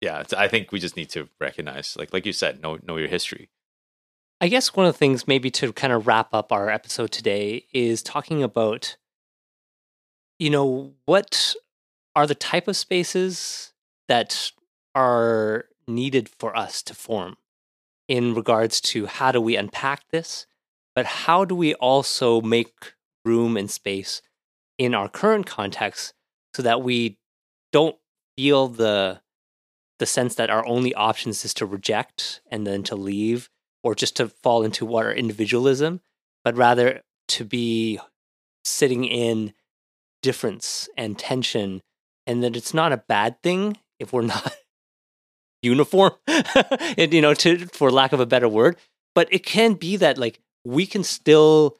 yeah, 0.00 0.24
I 0.36 0.48
think 0.48 0.70
we 0.70 0.80
just 0.80 0.96
need 0.96 1.10
to 1.10 1.28
recognize, 1.40 1.96
like, 1.96 2.12
like 2.12 2.26
you 2.26 2.32
said, 2.32 2.60
know 2.62 2.78
know 2.86 2.96
your 2.96 3.08
history. 3.08 3.48
I 4.40 4.48
guess 4.48 4.74
one 4.74 4.84
of 4.86 4.92
the 4.92 4.98
things, 4.98 5.26
maybe 5.26 5.50
to 5.52 5.72
kind 5.72 5.92
of 5.92 6.06
wrap 6.06 6.34
up 6.34 6.52
our 6.52 6.68
episode 6.68 7.12
today, 7.12 7.66
is 7.72 8.02
talking 8.02 8.42
about, 8.42 8.96
you 10.38 10.50
know, 10.50 10.92
what 11.06 11.54
are 12.16 12.26
the 12.26 12.34
type 12.34 12.68
of 12.68 12.76
spaces 12.76 13.72
that 14.08 14.52
are 14.94 15.66
needed 15.86 16.28
for 16.28 16.56
us 16.56 16.82
to 16.82 16.94
form 16.94 17.36
in 18.08 18.34
regards 18.34 18.80
to 18.80 19.06
how 19.06 19.32
do 19.32 19.40
we 19.40 19.56
unpack 19.56 20.08
this, 20.10 20.46
but 20.94 21.06
how 21.06 21.44
do 21.44 21.54
we 21.54 21.74
also 21.74 22.40
make 22.40 22.94
room 23.24 23.56
and 23.56 23.70
space 23.70 24.22
in 24.78 24.94
our 24.94 25.08
current 25.08 25.46
context 25.46 26.14
so 26.54 26.62
that 26.62 26.82
we 26.82 27.18
don't 27.72 27.96
feel 28.36 28.68
the 28.68 29.20
the 30.00 30.06
sense 30.06 30.34
that 30.34 30.50
our 30.50 30.66
only 30.66 30.92
options 30.94 31.44
is 31.44 31.54
to 31.54 31.64
reject 31.64 32.40
and 32.50 32.66
then 32.66 32.82
to 32.82 32.96
leave 32.96 33.48
or 33.84 33.94
just 33.94 34.16
to 34.16 34.28
fall 34.28 34.64
into 34.64 34.84
what 34.84 35.06
our 35.06 35.12
individualism, 35.12 36.00
but 36.42 36.56
rather 36.56 37.02
to 37.28 37.44
be 37.44 38.00
sitting 38.64 39.04
in 39.04 39.54
difference 40.24 40.88
and 40.96 41.18
tension 41.18 41.82
and 42.26 42.42
that 42.42 42.56
it's 42.56 42.72
not 42.72 42.92
a 42.92 42.96
bad 42.96 43.42
thing 43.42 43.76
if 44.00 44.12
we're 44.12 44.22
not 44.36 44.56
uniform, 45.62 46.12
and, 46.26 47.12
you 47.12 47.20
know, 47.20 47.34
to 47.34 47.66
for 47.66 47.90
lack 47.90 48.12
of 48.12 48.20
a 48.20 48.26
better 48.26 48.48
word. 48.48 48.76
But 49.14 49.28
it 49.32 49.44
can 49.44 49.74
be 49.74 49.96
that 49.96 50.18
like 50.18 50.40
we 50.64 50.86
can 50.86 51.04
still 51.04 51.76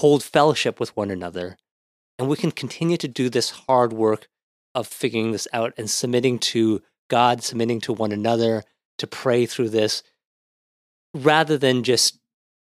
hold 0.00 0.22
fellowship 0.22 0.80
with 0.80 0.96
one 0.96 1.10
another, 1.10 1.56
and 2.18 2.28
we 2.28 2.36
can 2.36 2.52
continue 2.52 2.96
to 2.96 3.08
do 3.08 3.28
this 3.28 3.50
hard 3.50 3.92
work 3.92 4.28
of 4.74 4.86
figuring 4.86 5.32
this 5.32 5.48
out 5.52 5.74
and 5.76 5.90
submitting 5.90 6.38
to 6.38 6.80
God, 7.08 7.42
submitting 7.42 7.80
to 7.82 7.92
one 7.92 8.12
another 8.12 8.62
to 8.98 9.06
pray 9.06 9.46
through 9.46 9.70
this, 9.70 10.02
rather 11.12 11.58
than 11.58 11.82
just 11.82 12.18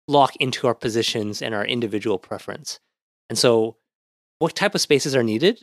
lock 0.06 0.36
into 0.36 0.66
our 0.66 0.74
positions 0.74 1.42
and 1.42 1.54
our 1.54 1.66
individual 1.66 2.18
preference. 2.18 2.78
And 3.28 3.36
so, 3.36 3.76
what 4.38 4.54
type 4.54 4.74
of 4.74 4.80
spaces 4.80 5.14
are 5.14 5.22
needed 5.22 5.62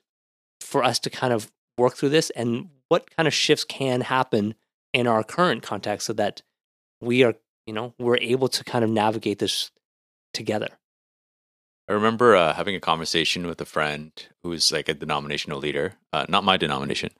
for 0.61 0.83
us 0.83 0.99
to 0.99 1.09
kind 1.09 1.33
of 1.33 1.51
work 1.77 1.95
through 1.95 2.09
this, 2.09 2.29
and 2.31 2.69
what 2.89 3.09
kind 3.15 3.27
of 3.27 3.33
shifts 3.33 3.63
can 3.63 4.01
happen 4.01 4.55
in 4.93 5.07
our 5.07 5.23
current 5.23 5.63
context 5.63 6.07
so 6.07 6.13
that 6.13 6.41
we 7.01 7.23
are, 7.23 7.35
you 7.65 7.73
know, 7.73 7.93
we're 7.99 8.17
able 8.17 8.47
to 8.47 8.63
kind 8.63 8.83
of 8.83 8.89
navigate 8.89 9.39
this 9.39 9.71
together. 10.33 10.69
I 11.87 11.93
remember 11.93 12.35
uh, 12.35 12.53
having 12.53 12.75
a 12.75 12.79
conversation 12.79 13.45
with 13.45 13.61
a 13.61 13.65
friend 13.65 14.11
who's 14.41 14.71
like 14.71 14.89
a 14.89 14.93
denominational 14.93 15.59
leader, 15.59 15.93
uh, 16.13 16.25
not 16.27 16.43
my 16.43 16.57
denomination. 16.57 17.11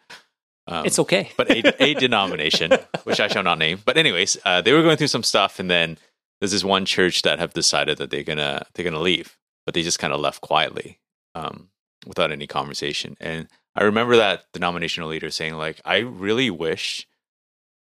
Um, 0.68 0.86
it's 0.86 0.98
okay, 0.98 1.32
but 1.38 1.52
a, 1.52 1.84
a 1.84 1.94
denomination, 2.00 2.72
which 3.04 3.20
I 3.20 3.28
shall 3.28 3.44
not 3.44 3.60
name. 3.60 3.80
But 3.86 3.98
anyways, 3.98 4.38
uh, 4.44 4.62
they 4.62 4.74
were 4.74 4.82
going 4.82 4.98
through 4.98 5.08
some 5.08 5.22
stuff, 5.22 5.60
and 5.60 5.70
then 5.70 6.00
there's 6.39 6.52
this 6.52 6.63
one 6.63 6.86
church 6.86 7.22
that 7.22 7.38
have 7.38 7.54
decided 7.54 8.00
that 8.00 8.10
they're 8.10 8.24
gonna 8.24 8.65
they're 8.74 8.86
gonna 8.86 9.00
leave, 9.00 9.38
but 9.65 9.76
they 9.76 9.84
just 9.84 10.00
kind 10.00 10.13
of 10.13 10.20
left 10.20 10.41
quietly, 10.41 11.00
um, 11.36 11.69
without 12.08 12.32
any 12.32 12.48
conversation. 12.48 13.15
And 13.19 13.48
I 13.76 13.84
remember 13.84 14.15
that 14.15 14.45
denominational 14.54 15.10
leader 15.10 15.30
saying, 15.30 15.56
like, 15.56 15.82
I 15.86 15.98
really 15.98 16.50
wish 16.50 17.08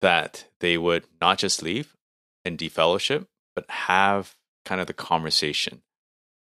that 0.02 0.46
they 0.60 0.78
would 0.78 1.06
not 1.22 1.38
just 1.38 1.62
leave 1.62 1.96
and 2.44 2.58
defellowship, 2.58 3.28
but 3.56 3.70
have 3.70 4.36
kind 4.66 4.82
of 4.82 4.88
the 4.88 4.94
conversation. 4.94 5.82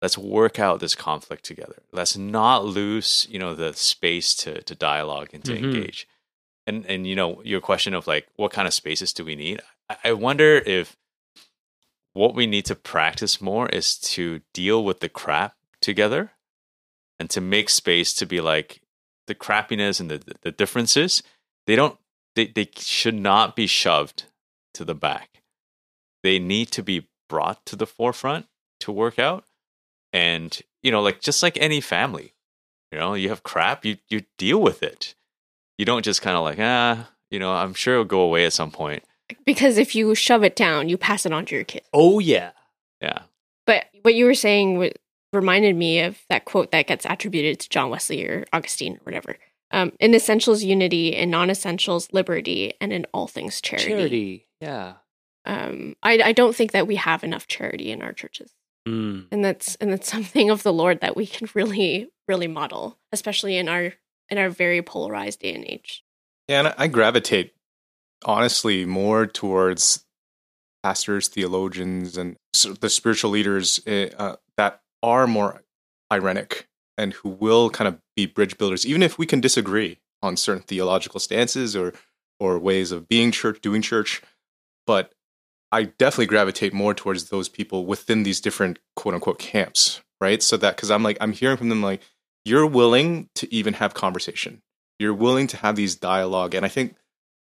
Let's 0.00 0.18
work 0.18 0.58
out 0.58 0.80
this 0.80 0.94
conflict 0.94 1.44
together. 1.44 1.82
Let's 1.92 2.16
not 2.16 2.64
lose, 2.64 3.26
you 3.30 3.38
know, 3.38 3.54
the 3.54 3.72
space 3.72 4.34
to 4.36 4.60
to 4.62 4.74
dialogue 4.74 5.28
and 5.32 5.44
to 5.44 5.52
mm-hmm. 5.52 5.64
engage. 5.64 6.08
And 6.66 6.84
and 6.86 7.06
you 7.06 7.14
know, 7.14 7.40
your 7.44 7.60
question 7.60 7.94
of 7.94 8.06
like 8.06 8.26
what 8.36 8.52
kind 8.52 8.66
of 8.66 8.74
spaces 8.74 9.12
do 9.12 9.24
we 9.24 9.36
need? 9.36 9.60
I, 9.88 9.96
I 10.06 10.12
wonder 10.14 10.56
if 10.56 10.96
what 12.14 12.34
we 12.34 12.46
need 12.46 12.64
to 12.66 12.74
practice 12.74 13.40
more 13.40 13.68
is 13.68 13.96
to 13.96 14.40
deal 14.52 14.84
with 14.84 15.00
the 15.00 15.08
crap 15.08 15.54
together 15.80 16.32
and 17.22 17.30
to 17.30 17.40
make 17.40 17.70
space 17.70 18.12
to 18.14 18.26
be 18.26 18.40
like 18.40 18.80
the 19.28 19.34
crappiness 19.34 20.00
and 20.00 20.10
the 20.10 20.20
the 20.42 20.50
differences 20.50 21.22
they 21.68 21.76
don't 21.76 21.96
they, 22.34 22.46
they 22.46 22.68
should 22.76 23.14
not 23.14 23.54
be 23.54 23.66
shoved 23.66 24.24
to 24.74 24.84
the 24.84 24.94
back. 24.94 25.42
They 26.22 26.38
need 26.38 26.70
to 26.72 26.82
be 26.82 27.08
brought 27.28 27.64
to 27.66 27.76
the 27.76 27.86
forefront 27.86 28.46
to 28.80 28.92
work 28.92 29.18
out. 29.18 29.44
And, 30.12 30.58
you 30.82 30.90
know, 30.90 31.02
like 31.02 31.20
just 31.20 31.42
like 31.42 31.56
any 31.58 31.80
family, 31.80 32.34
you 32.90 32.98
know, 32.98 33.14
you 33.14 33.28
have 33.28 33.42
crap, 33.42 33.84
you 33.84 33.98
you 34.08 34.22
deal 34.38 34.60
with 34.60 34.82
it. 34.82 35.14
You 35.78 35.84
don't 35.84 36.04
just 36.04 36.22
kind 36.22 36.36
of 36.36 36.44
like, 36.44 36.58
ah, 36.60 37.10
you 37.30 37.38
know, 37.38 37.52
I'm 37.52 37.74
sure 37.74 37.94
it'll 37.94 38.04
go 38.04 38.20
away 38.20 38.44
at 38.44 38.52
some 38.52 38.70
point. 38.70 39.04
Because 39.44 39.78
if 39.78 39.94
you 39.94 40.14
shove 40.14 40.44
it 40.44 40.56
down, 40.56 40.88
you 40.88 40.98
pass 40.98 41.24
it 41.24 41.32
on 41.32 41.46
to 41.46 41.54
your 41.54 41.64
kid. 41.64 41.82
Oh 41.92 42.18
yeah. 42.18 42.50
Yeah. 43.00 43.22
But 43.66 43.86
what 44.02 44.14
you 44.14 44.26
were 44.26 44.34
saying 44.34 44.74
w- 44.74 44.92
reminded 45.32 45.76
me 45.76 46.00
of 46.00 46.18
that 46.28 46.44
quote 46.44 46.70
that 46.72 46.86
gets 46.86 47.04
attributed 47.06 47.60
to 47.60 47.68
John 47.68 47.90
Wesley 47.90 48.24
or 48.26 48.44
Augustine 48.52 48.94
or 48.96 49.00
whatever. 49.04 49.36
Um, 49.70 49.92
in 50.00 50.14
essentials, 50.14 50.62
unity. 50.62 51.08
In 51.14 51.30
non-essentials, 51.30 52.08
liberty. 52.12 52.74
And 52.80 52.92
in 52.92 53.06
all 53.14 53.26
things, 53.26 53.60
charity. 53.60 53.88
Charity. 53.88 54.46
Yeah. 54.60 54.94
Um, 55.44 55.96
I, 56.02 56.20
I 56.22 56.32
don't 56.32 56.54
think 56.54 56.72
that 56.72 56.86
we 56.86 56.96
have 56.96 57.24
enough 57.24 57.46
charity 57.48 57.90
in 57.90 58.02
our 58.02 58.12
churches, 58.12 58.52
Mm. 58.86 59.26
and 59.32 59.44
that's 59.44 59.74
and 59.76 59.92
that's 59.92 60.08
something 60.12 60.50
of 60.50 60.62
the 60.62 60.72
Lord 60.72 61.00
that 61.00 61.16
we 61.16 61.26
can 61.26 61.48
really 61.54 62.10
really 62.28 62.46
model, 62.48 62.98
especially 63.12 63.56
in 63.56 63.68
our 63.68 63.92
in 64.28 64.38
our 64.38 64.50
very 64.50 64.82
polarized 64.82 65.40
day 65.40 65.52
and 65.54 65.64
age. 65.64 66.04
Yeah, 66.48 66.58
and 66.60 66.68
I- 66.68 66.74
I 66.78 66.86
gravitate 66.86 67.54
honestly 68.24 68.84
more 68.84 69.26
towards 69.26 70.04
pastors, 70.84 71.26
theologians, 71.28 72.16
and 72.16 72.36
the 72.80 72.88
spiritual 72.90 73.30
leaders 73.32 73.80
eh, 73.86 74.10
uh, 74.16 74.36
that 74.56 74.80
are 75.02 75.26
more 75.26 75.62
ironic 76.12 76.68
and 76.98 77.14
who 77.14 77.30
will 77.30 77.70
kind 77.70 77.88
of 77.88 77.98
be 78.16 78.26
bridge 78.26 78.58
builders, 78.58 78.86
even 78.86 79.02
if 79.02 79.18
we 79.18 79.26
can 79.26 79.40
disagree 79.40 79.98
on 80.22 80.36
certain 80.36 80.62
theological 80.62 81.20
stances 81.20 81.74
or 81.74 81.92
or 82.38 82.58
ways 82.58 82.90
of 82.90 83.08
being 83.08 83.30
church, 83.30 83.60
doing 83.60 83.82
church. 83.82 84.20
But 84.86 85.12
I 85.70 85.84
definitely 85.84 86.26
gravitate 86.26 86.72
more 86.72 86.92
towards 86.92 87.30
those 87.30 87.48
people 87.48 87.86
within 87.86 88.24
these 88.24 88.40
different 88.40 88.78
quote 88.96 89.14
unquote 89.14 89.38
camps, 89.38 90.02
right? 90.20 90.42
So 90.42 90.56
that 90.58 90.76
because 90.76 90.90
I'm 90.90 91.02
like 91.02 91.18
I'm 91.20 91.32
hearing 91.32 91.56
from 91.56 91.68
them 91.68 91.82
like 91.82 92.02
you're 92.44 92.66
willing 92.66 93.28
to 93.36 93.52
even 93.54 93.74
have 93.74 93.94
conversation 93.94 94.62
you're 95.02 95.14
willing 95.14 95.48
to 95.48 95.56
have 95.56 95.76
these 95.76 95.96
dialogue 95.96 96.54
and 96.54 96.64
i 96.64 96.68
think 96.68 96.94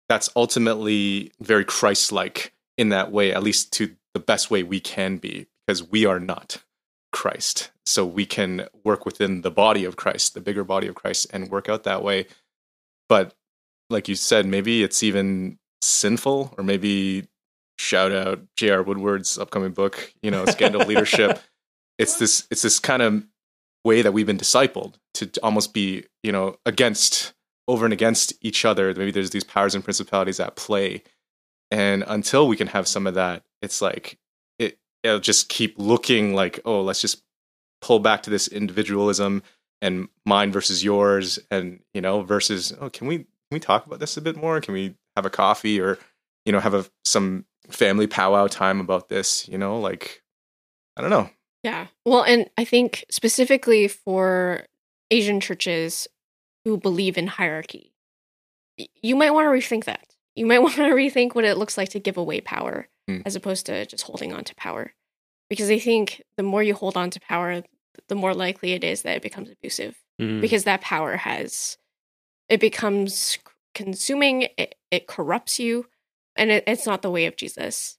that's 0.07 0.29
ultimately 0.35 1.31
very 1.39 1.65
christ-like 1.65 2.53
in 2.77 2.89
that 2.89 3.11
way 3.11 3.33
at 3.33 3.43
least 3.43 3.71
to 3.73 3.95
the 4.13 4.19
best 4.19 4.51
way 4.51 4.61
we 4.61 4.79
can 4.79 5.17
be 5.17 5.47
because 5.65 5.81
we 5.83 6.05
are 6.05 6.19
not 6.19 6.63
christ. 7.15 7.71
So 7.85 8.05
we 8.05 8.25
can 8.25 8.67
work 8.83 9.05
within 9.05 9.41
the 9.41 9.49
body 9.49 9.85
of 9.85 9.95
christ 9.95 10.33
the 10.33 10.41
bigger 10.41 10.65
body 10.65 10.85
of 10.87 10.95
christ 10.95 11.27
and 11.31 11.49
work 11.49 11.69
out 11.69 11.83
that 11.83 12.03
way. 12.03 12.27
But 13.07 13.33
like 13.89 14.09
you 14.09 14.15
said 14.15 14.45
maybe 14.45 14.83
it's 14.83 15.01
even 15.01 15.57
sinful 15.81 16.53
or 16.57 16.63
maybe 16.63 17.27
shout 17.77 18.11
out 18.11 18.41
j.r 18.57 18.83
woodward's 18.83 19.37
upcoming 19.37 19.71
book 19.71 20.13
you 20.21 20.29
know 20.29 20.45
scandal 20.45 20.81
leadership. 20.87 21.39
It's 21.97 22.17
this 22.19 22.45
it's 22.51 22.63
this 22.63 22.79
kind 22.79 23.01
of 23.01 23.25
way 23.85 24.01
that 24.01 24.11
we've 24.11 24.25
been 24.25 24.37
discipled 24.37 24.95
to, 25.13 25.25
to 25.25 25.41
almost 25.41 25.73
be 25.73 26.03
you 26.21 26.33
know 26.33 26.57
against 26.65 27.33
over 27.69 27.85
and 27.85 27.93
against 27.93 28.33
each 28.41 28.65
other. 28.65 28.93
Maybe 28.93 29.11
there's 29.11 29.29
these 29.29 29.45
powers 29.45 29.73
and 29.73 29.83
principalities 29.83 30.41
at 30.41 30.57
play. 30.57 31.01
And 31.71 32.03
until 32.07 32.47
we 32.47 32.57
can 32.57 32.67
have 32.67 32.89
some 32.89 33.07
of 33.07 33.13
that 33.13 33.43
it's 33.61 33.81
like 33.81 34.17
it'll 35.05 35.19
just 35.19 35.49
keep 35.49 35.75
looking 35.77 36.33
like 36.33 36.59
oh 36.65 36.81
let's 36.81 37.01
just 37.01 37.23
pull 37.81 37.99
back 37.99 38.23
to 38.23 38.29
this 38.29 38.47
individualism 38.47 39.43
and 39.81 40.07
mine 40.25 40.51
versus 40.51 40.83
yours 40.83 41.39
and 41.51 41.79
you 41.93 42.01
know 42.01 42.21
versus 42.21 42.73
oh 42.81 42.89
can 42.89 43.07
we 43.07 43.17
can 43.19 43.27
we 43.51 43.59
talk 43.59 43.85
about 43.85 43.99
this 43.99 44.17
a 44.17 44.21
bit 44.21 44.35
more 44.35 44.59
can 44.59 44.73
we 44.73 44.95
have 45.15 45.25
a 45.25 45.29
coffee 45.29 45.79
or 45.79 45.97
you 46.45 46.51
know 46.51 46.59
have 46.59 46.73
a 46.73 46.85
some 47.03 47.45
family 47.69 48.07
powwow 48.07 48.47
time 48.47 48.79
about 48.79 49.09
this 49.09 49.47
you 49.47 49.57
know 49.57 49.79
like 49.79 50.23
i 50.97 51.01
don't 51.01 51.09
know 51.09 51.29
Yeah. 51.63 51.87
Well, 52.05 52.23
and 52.23 52.47
I 52.59 52.63
think 52.63 53.05
specifically 53.09 53.87
for 53.87 54.67
Asian 55.09 55.39
churches 55.39 56.07
who 56.63 56.77
believe 56.77 57.17
in 57.17 57.25
hierarchy, 57.25 57.91
you 59.01 59.15
might 59.15 59.31
want 59.31 59.45
to 59.45 59.49
rethink 59.49 59.85
that. 59.85 60.14
You 60.35 60.45
might 60.45 60.59
want 60.63 60.75
to 60.75 60.81
rethink 60.83 61.33
what 61.35 61.45
it 61.45 61.57
looks 61.57 61.77
like 61.77 61.89
to 61.89 61.99
give 61.99 62.17
away 62.17 62.41
power 62.41 62.87
Hmm. 63.07 63.21
as 63.23 63.35
opposed 63.35 63.67
to 63.67 63.85
just 63.85 64.03
holding 64.05 64.33
on 64.33 64.43
to 64.45 64.55
power. 64.55 64.93
Because 65.47 65.69
I 65.69 65.77
think 65.77 66.23
the 66.37 66.43
more 66.43 66.63
you 66.63 66.73
hold 66.73 66.97
on 66.97 67.11
to 67.11 67.19
power, 67.19 67.61
the 68.09 68.15
more 68.15 68.33
likely 68.33 68.73
it 68.73 68.83
is 68.83 69.03
that 69.03 69.17
it 69.17 69.21
becomes 69.21 69.49
abusive 69.51 69.95
Mm. 70.19 70.41
because 70.41 70.63
that 70.63 70.81
power 70.81 71.17
has, 71.17 71.77
it 72.49 72.59
becomes 72.59 73.37
consuming, 73.75 74.47
it, 74.57 74.73
it 74.89 75.05
corrupts 75.07 75.59
you, 75.59 75.85
and 76.35 76.49
it, 76.49 76.63
it's 76.65 76.85
not 76.87 77.01
the 77.03 77.11
way 77.11 77.25
of 77.27 77.35
Jesus. 77.35 77.97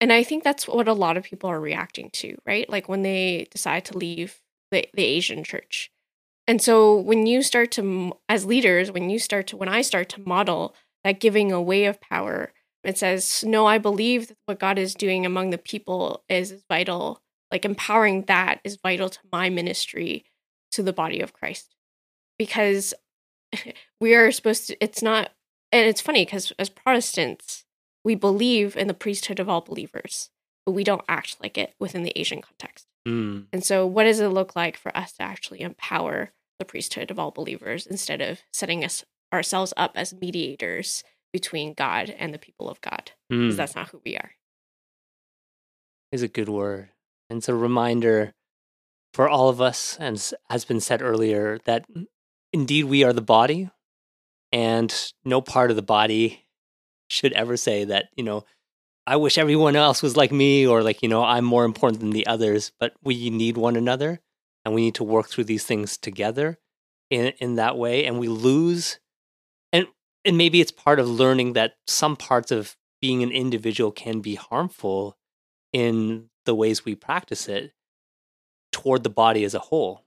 And 0.00 0.12
I 0.12 0.22
think 0.22 0.42
that's 0.44 0.66
what 0.68 0.88
a 0.88 0.92
lot 0.92 1.16
of 1.16 1.24
people 1.24 1.48
are 1.48 1.60
reacting 1.60 2.10
to, 2.14 2.36
right? 2.44 2.68
Like 2.68 2.88
when 2.88 3.02
they 3.02 3.46
decide 3.50 3.84
to 3.86 3.96
leave 3.96 4.40
the, 4.70 4.86
the 4.92 5.04
Asian 5.04 5.44
church. 5.44 5.90
And 6.46 6.60
so 6.60 6.94
when 6.96 7.26
you 7.26 7.42
start 7.42 7.70
to, 7.72 8.12
as 8.28 8.44
leaders, 8.44 8.90
when 8.92 9.08
you 9.08 9.18
start 9.18 9.46
to, 9.46 9.56
when 9.56 9.68
I 9.68 9.80
start 9.82 10.10
to 10.10 10.20
model 10.20 10.74
that 11.04 11.20
giving 11.20 11.52
away 11.52 11.84
of 11.84 12.00
power, 12.00 12.52
it 12.82 12.98
says, 12.98 13.44
no, 13.46 13.66
I 13.66 13.78
believe 13.78 14.28
that 14.28 14.36
what 14.46 14.58
God 14.58 14.78
is 14.78 14.94
doing 14.94 15.24
among 15.24 15.50
the 15.50 15.58
people 15.58 16.24
is, 16.28 16.50
is 16.50 16.64
vital. 16.68 17.20
Like 17.50 17.64
empowering 17.64 18.22
that 18.22 18.60
is 18.64 18.78
vital 18.82 19.08
to 19.08 19.18
my 19.30 19.48
ministry 19.48 20.24
to 20.72 20.82
the 20.82 20.92
body 20.92 21.20
of 21.20 21.32
Christ. 21.32 21.76
Because 22.38 22.94
we 24.00 24.14
are 24.14 24.32
supposed 24.32 24.66
to, 24.68 24.76
it's 24.82 25.02
not, 25.02 25.30
and 25.70 25.86
it's 25.86 26.00
funny 26.00 26.24
because 26.24 26.52
as 26.58 26.68
Protestants, 26.68 27.64
we 28.04 28.14
believe 28.14 28.76
in 28.76 28.88
the 28.88 28.94
priesthood 28.94 29.40
of 29.40 29.48
all 29.48 29.60
believers, 29.60 30.30
but 30.66 30.72
we 30.72 30.84
don't 30.84 31.04
act 31.08 31.36
like 31.40 31.56
it 31.56 31.74
within 31.78 32.02
the 32.02 32.12
Asian 32.16 32.42
context. 32.42 32.86
Mm. 33.06 33.46
And 33.52 33.64
so, 33.64 33.86
what 33.86 34.04
does 34.04 34.20
it 34.20 34.28
look 34.28 34.56
like 34.56 34.76
for 34.76 34.94
us 34.96 35.12
to 35.12 35.22
actually 35.22 35.60
empower 35.60 36.32
the 36.58 36.64
priesthood 36.64 37.10
of 37.10 37.18
all 37.18 37.30
believers 37.30 37.86
instead 37.86 38.20
of 38.20 38.40
setting 38.52 38.84
us 38.84 39.04
ourselves 39.34 39.74
up 39.76 39.92
as 39.96 40.14
mediators 40.14 41.04
between 41.32 41.74
God 41.74 42.08
and 42.10 42.32
the 42.32 42.38
people 42.38 42.68
of 42.70 42.80
God? 42.80 43.12
Because 43.28 43.54
Mm. 43.54 43.56
that's 43.56 43.74
not 43.74 43.88
who 43.90 44.00
we 44.04 44.16
are. 44.16 44.32
is 46.12 46.22
a 46.22 46.28
good 46.28 46.48
word. 46.48 46.90
And 47.28 47.38
it's 47.38 47.48
a 47.48 47.54
reminder 47.54 48.34
for 49.12 49.28
all 49.28 49.48
of 49.48 49.60
us, 49.60 49.96
and 49.98 50.16
has 50.48 50.64
been 50.64 50.78
said 50.80 51.02
earlier, 51.02 51.58
that 51.64 51.84
indeed 52.52 52.84
we 52.84 53.02
are 53.02 53.12
the 53.12 53.20
body, 53.20 53.70
and 54.52 55.12
no 55.24 55.40
part 55.40 55.70
of 55.70 55.76
the 55.76 55.82
body 55.82 56.46
should 57.08 57.32
ever 57.32 57.56
say 57.56 57.84
that, 57.84 58.06
you 58.16 58.22
know, 58.22 58.44
I 59.06 59.16
wish 59.16 59.38
everyone 59.38 59.74
else 59.76 60.02
was 60.02 60.16
like 60.16 60.30
me, 60.32 60.64
or 60.66 60.82
like, 60.84 61.02
you 61.02 61.08
know, 61.08 61.24
I'm 61.24 61.44
more 61.44 61.64
important 61.64 62.00
than 62.00 62.10
the 62.10 62.26
others, 62.28 62.70
but 62.78 62.92
we 63.02 63.28
need 63.30 63.56
one 63.56 63.74
another, 63.76 64.20
and 64.64 64.72
we 64.74 64.82
need 64.82 64.94
to 64.96 65.04
work 65.04 65.28
through 65.28 65.44
these 65.44 65.64
things 65.64 65.98
together 65.98 66.58
in, 67.10 67.32
in 67.38 67.56
that 67.56 67.76
way. 67.76 68.04
And 68.06 68.18
we 68.20 68.28
lose, 68.28 69.00
and, 70.24 70.38
maybe 70.38 70.60
it's 70.60 70.72
part 70.72 70.98
of 70.98 71.08
learning 71.08 71.52
that 71.52 71.74
some 71.86 72.16
parts 72.16 72.50
of 72.50 72.76
being 73.00 73.22
an 73.22 73.30
individual 73.30 73.92
can 73.92 74.20
be 74.20 74.34
harmful 74.34 75.16
in 75.72 76.30
the 76.46 76.54
ways 76.54 76.84
we 76.84 76.94
practice 76.94 77.48
it 77.48 77.72
toward 78.72 79.02
the 79.02 79.10
body 79.10 79.44
as 79.44 79.54
a 79.54 79.58
whole. 79.58 80.04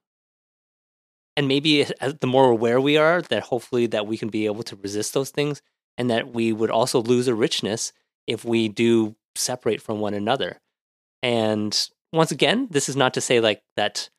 And 1.36 1.48
maybe 1.48 1.84
the 1.84 2.28
more 2.28 2.50
aware 2.50 2.82
we 2.82 2.98
are 2.98 3.22
that 3.22 3.44
hopefully 3.44 3.86
that 3.88 4.08
we 4.08 4.18
can 4.18 4.30
be 4.30 4.46
able 4.46 4.64
to 4.64 4.76
resist 4.76 5.14
those 5.14 5.30
things 5.30 5.62
and 5.98 6.10
that 6.10 6.34
we 6.34 6.52
would 6.52 6.72
also 6.72 7.02
lose 7.02 7.28
a 7.28 7.36
richness 7.36 7.94
if 8.26 8.44
we 8.44 8.68
do 8.68 9.16
separate 9.36 9.82
from 9.82 10.00
one 10.00 10.16
another. 10.16 10.60
And 11.22 11.90
once 12.12 12.32
again 12.32 12.68
this 12.72 12.90
is 12.90 12.96
not 12.96 13.14
to 13.14 13.22
say 13.22 13.40
like 13.40 13.62
that 13.76 14.10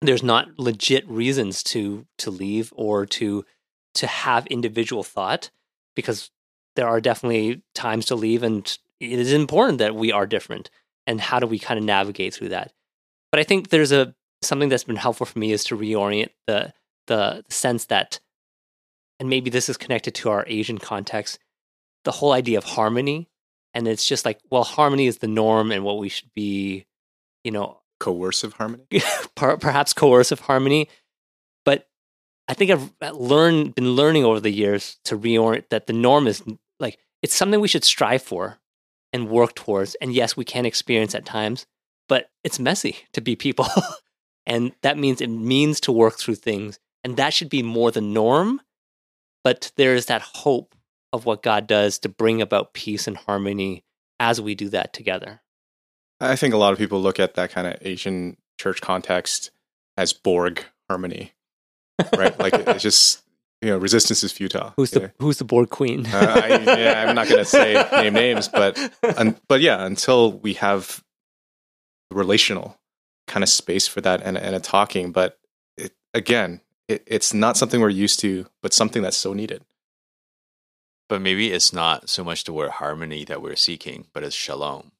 there's 0.00 0.22
not 0.22 0.58
legit 0.58 1.08
reasons 1.08 1.62
to 1.62 2.06
to 2.18 2.30
leave 2.30 2.72
or 2.76 3.06
to 3.06 3.44
to 3.94 4.06
have 4.06 4.46
individual 4.46 5.02
thought 5.02 5.50
because 5.94 6.30
there 6.76 6.88
are 6.88 7.00
definitely 7.00 7.62
times 7.74 8.06
to 8.06 8.14
leave 8.14 8.42
and 8.42 8.78
it 9.00 9.18
is 9.18 9.32
important 9.32 9.78
that 9.78 9.94
we 9.94 10.12
are 10.12 10.26
different 10.26 10.70
and 11.06 11.20
how 11.20 11.38
do 11.38 11.46
we 11.46 11.58
kind 11.58 11.78
of 11.78 11.84
navigate 11.84 12.34
through 12.34 12.48
that 12.48 12.72
but 13.30 13.40
i 13.40 13.44
think 13.44 13.68
there's 13.68 13.92
a 13.92 14.14
something 14.42 14.68
that's 14.68 14.84
been 14.84 14.96
helpful 14.96 15.26
for 15.26 15.38
me 15.38 15.52
is 15.52 15.64
to 15.64 15.76
reorient 15.76 16.30
the 16.46 16.72
the 17.06 17.44
sense 17.48 17.86
that 17.86 18.20
and 19.20 19.28
maybe 19.28 19.50
this 19.50 19.68
is 19.68 19.76
connected 19.76 20.14
to 20.14 20.30
our 20.30 20.44
asian 20.46 20.78
context 20.78 21.38
the 22.04 22.12
whole 22.12 22.32
idea 22.32 22.58
of 22.58 22.64
harmony 22.64 23.28
and 23.72 23.88
it's 23.88 24.06
just 24.06 24.24
like 24.24 24.40
well 24.50 24.64
harmony 24.64 25.06
is 25.06 25.18
the 25.18 25.28
norm 25.28 25.70
and 25.70 25.84
what 25.84 25.98
we 25.98 26.08
should 26.08 26.32
be 26.34 26.86
you 27.42 27.50
know 27.50 27.80
coercive 28.00 28.52
harmony 28.54 28.84
perhaps 29.34 29.92
coercive 29.92 30.40
harmony. 30.40 30.88
I 32.48 32.54
think 32.54 32.70
I've 32.70 32.90
learned, 33.14 33.74
been 33.74 33.92
learning 33.92 34.24
over 34.24 34.40
the 34.40 34.50
years 34.50 34.98
to 35.04 35.18
reorient 35.18 35.68
that 35.70 35.86
the 35.86 35.92
norm 35.92 36.26
is 36.26 36.42
like 36.78 36.98
it's 37.22 37.34
something 37.34 37.60
we 37.60 37.68
should 37.68 37.84
strive 37.84 38.22
for 38.22 38.58
and 39.12 39.28
work 39.28 39.54
towards. 39.54 39.94
And 39.96 40.12
yes, 40.12 40.36
we 40.36 40.44
can 40.44 40.66
experience 40.66 41.14
at 41.14 41.24
times, 41.24 41.66
but 42.08 42.30
it's 42.42 42.58
messy 42.58 42.96
to 43.12 43.20
be 43.20 43.36
people, 43.36 43.66
and 44.46 44.72
that 44.82 44.98
means 44.98 45.20
it 45.20 45.28
means 45.28 45.80
to 45.80 45.92
work 45.92 46.18
through 46.18 46.34
things, 46.34 46.78
and 47.02 47.16
that 47.16 47.32
should 47.32 47.48
be 47.48 47.62
more 47.62 47.90
the 47.90 48.00
norm. 48.00 48.60
But 49.42 49.72
there 49.76 49.94
is 49.94 50.06
that 50.06 50.22
hope 50.22 50.74
of 51.12 51.26
what 51.26 51.42
God 51.42 51.66
does 51.66 51.98
to 52.00 52.08
bring 52.08 52.42
about 52.42 52.74
peace 52.74 53.06
and 53.06 53.16
harmony 53.16 53.84
as 54.18 54.40
we 54.40 54.54
do 54.54 54.68
that 54.70 54.92
together. 54.92 55.42
I 56.20 56.36
think 56.36 56.54
a 56.54 56.56
lot 56.56 56.72
of 56.72 56.78
people 56.78 57.00
look 57.00 57.20
at 57.20 57.34
that 57.34 57.50
kind 57.50 57.66
of 57.66 57.76
Asian 57.82 58.36
church 58.58 58.80
context 58.80 59.50
as 59.96 60.12
Borg 60.12 60.64
harmony, 60.88 61.32
right? 62.16 62.38
like 62.38 62.54
it's 62.66 62.82
just 62.82 63.22
you 63.62 63.70
know 63.70 63.78
resistance 63.78 64.22
is 64.22 64.32
futile. 64.32 64.72
Who's 64.76 64.90
the 64.90 65.12
Who's 65.18 65.38
the 65.38 65.44
Borg 65.44 65.70
queen? 65.70 66.06
uh, 66.06 66.40
I, 66.42 66.48
yeah, 66.78 67.04
I'm 67.06 67.14
not 67.14 67.28
going 67.28 67.38
to 67.38 67.44
say 67.44 67.74
name 67.92 68.14
names, 68.14 68.48
but 68.48 68.78
un, 69.16 69.36
but 69.48 69.60
yeah, 69.60 69.84
until 69.84 70.32
we 70.32 70.54
have 70.54 71.02
relational 72.10 72.78
kind 73.26 73.42
of 73.42 73.48
space 73.48 73.86
for 73.86 74.00
that 74.02 74.22
and, 74.22 74.36
and 74.36 74.54
a 74.54 74.60
talking, 74.60 75.12
but 75.12 75.38
it, 75.76 75.92
again, 76.12 76.60
it, 76.88 77.02
it's 77.06 77.32
not 77.32 77.56
something 77.56 77.80
we're 77.80 77.88
used 77.88 78.20
to, 78.20 78.46
but 78.62 78.72
something 78.72 79.02
that's 79.02 79.16
so 79.16 79.32
needed. 79.32 79.64
But 81.08 81.20
maybe 81.20 81.52
it's 81.52 81.72
not 81.72 82.08
so 82.08 82.24
much 82.24 82.44
the 82.44 82.52
word 82.52 82.72
harmony 82.72 83.24
that 83.24 83.42
we're 83.42 83.56
seeking, 83.56 84.06
but 84.12 84.24
it's 84.24 84.34
shalom. 84.34 84.92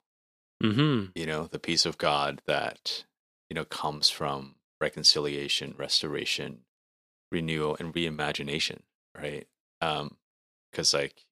Mm-hmm. 0.63 1.07
You 1.15 1.27
know, 1.27 1.47
the 1.47 1.59
peace 1.59 1.87
of 1.87 1.99
God 1.99 2.43
that 2.47 3.05
you 3.49 3.55
know 3.55 3.65
comes 3.65 4.11
from 4.11 4.55
reconciliation, 4.81 5.75
restoration, 5.79 6.61
renewal, 7.35 7.77
and 7.79 7.93
reimagination. 7.93 8.81
Right? 9.15 9.47
Because 9.81 10.95
um, 10.95 11.01
like 11.01 11.27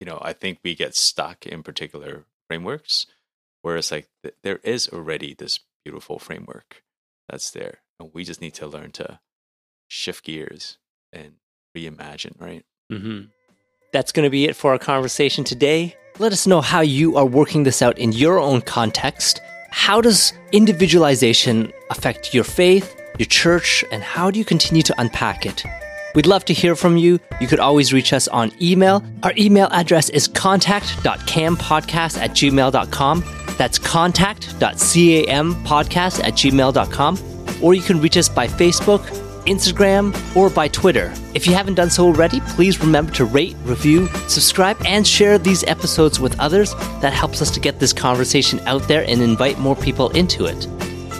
you 0.00 0.06
know, 0.06 0.18
I 0.20 0.32
think 0.32 0.58
we 0.64 0.74
get 0.74 0.96
stuck 0.96 1.46
in 1.46 1.62
particular 1.62 2.24
frameworks, 2.48 3.06
whereas 3.62 3.92
like 3.92 4.08
th- 4.22 4.34
there 4.42 4.60
is 4.64 4.88
already 4.88 5.34
this 5.34 5.60
beautiful 5.84 6.18
framework 6.18 6.82
that's 7.28 7.50
there, 7.50 7.78
and 8.00 8.10
we 8.12 8.24
just 8.24 8.40
need 8.40 8.54
to 8.54 8.66
learn 8.66 8.90
to 8.92 9.20
shift 9.88 10.24
gears 10.24 10.78
and 11.12 11.34
reimagine. 11.76 12.40
Right? 12.40 12.64
Mm-hmm. 12.92 13.26
That's 13.92 14.12
going 14.12 14.24
to 14.26 14.30
be 14.30 14.46
it 14.46 14.56
for 14.56 14.72
our 14.72 14.78
conversation 14.78 15.44
today. 15.44 15.96
Let 16.18 16.32
us 16.32 16.46
know 16.46 16.60
how 16.60 16.80
you 16.80 17.16
are 17.16 17.26
working 17.26 17.62
this 17.62 17.82
out 17.82 17.98
in 17.98 18.12
your 18.12 18.38
own 18.38 18.62
context. 18.62 19.40
How 19.70 20.00
does 20.00 20.32
individualization 20.52 21.72
affect 21.90 22.34
your 22.34 22.44
faith, 22.44 22.96
your 23.18 23.26
church, 23.26 23.84
and 23.90 24.02
how 24.02 24.30
do 24.30 24.38
you 24.38 24.44
continue 24.44 24.82
to 24.82 24.94
unpack 24.98 25.46
it? 25.46 25.64
We'd 26.14 26.26
love 26.26 26.44
to 26.46 26.54
hear 26.54 26.74
from 26.74 26.96
you. 26.96 27.20
You 27.40 27.46
could 27.46 27.60
always 27.60 27.92
reach 27.92 28.14
us 28.14 28.26
on 28.28 28.50
email. 28.60 29.04
Our 29.22 29.32
email 29.36 29.68
address 29.70 30.08
is 30.08 30.26
contact.campodcast 30.28 32.18
at 32.18 32.30
gmail.com. 32.30 33.24
That's 33.58 33.78
contact.campodcast 33.78 36.24
at 36.24 36.32
gmail.com. 36.32 37.18
Or 37.62 37.74
you 37.74 37.82
can 37.82 38.00
reach 38.00 38.16
us 38.16 38.30
by 38.30 38.48
Facebook, 38.48 39.00
Instagram, 39.44 40.16
or 40.34 40.48
by 40.48 40.68
Twitter. 40.68 41.12
If 41.34 41.46
you 41.46 41.52
haven't 41.54 41.74
done 41.74 41.90
so 41.90 42.06
already, 42.06 42.40
please 42.40 42.80
remember 42.80 43.12
to 43.12 43.26
rate, 43.26 43.56
review, 43.64 44.08
subscribe, 44.28 44.78
and 44.86 45.06
share 45.06 45.36
these 45.38 45.64
episodes 45.64 46.18
with 46.18 46.38
others. 46.40 46.74
That 47.02 47.12
helps 47.12 47.42
us 47.42 47.50
to 47.52 47.60
get 47.60 47.78
this 47.78 47.92
conversation 47.92 48.58
out 48.60 48.88
there 48.88 49.04
and 49.06 49.20
invite 49.20 49.58
more 49.58 49.76
people 49.76 50.08
into 50.10 50.46
it. 50.46 50.66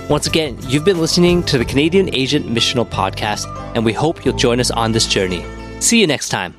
Once 0.08 0.28
again, 0.28 0.56
you've 0.68 0.84
been 0.84 1.00
listening 1.00 1.42
to 1.42 1.58
the 1.58 1.64
Canadian 1.64 2.14
Asian 2.14 2.44
Missional 2.44 2.88
Podcast, 2.88 3.46
and 3.74 3.84
we 3.84 3.92
hope 3.92 4.24
you'll 4.24 4.36
join 4.36 4.60
us 4.60 4.70
on 4.70 4.92
this 4.92 5.08
journey. 5.08 5.44
See 5.80 6.00
you 6.00 6.06
next 6.06 6.28
time. 6.28 6.54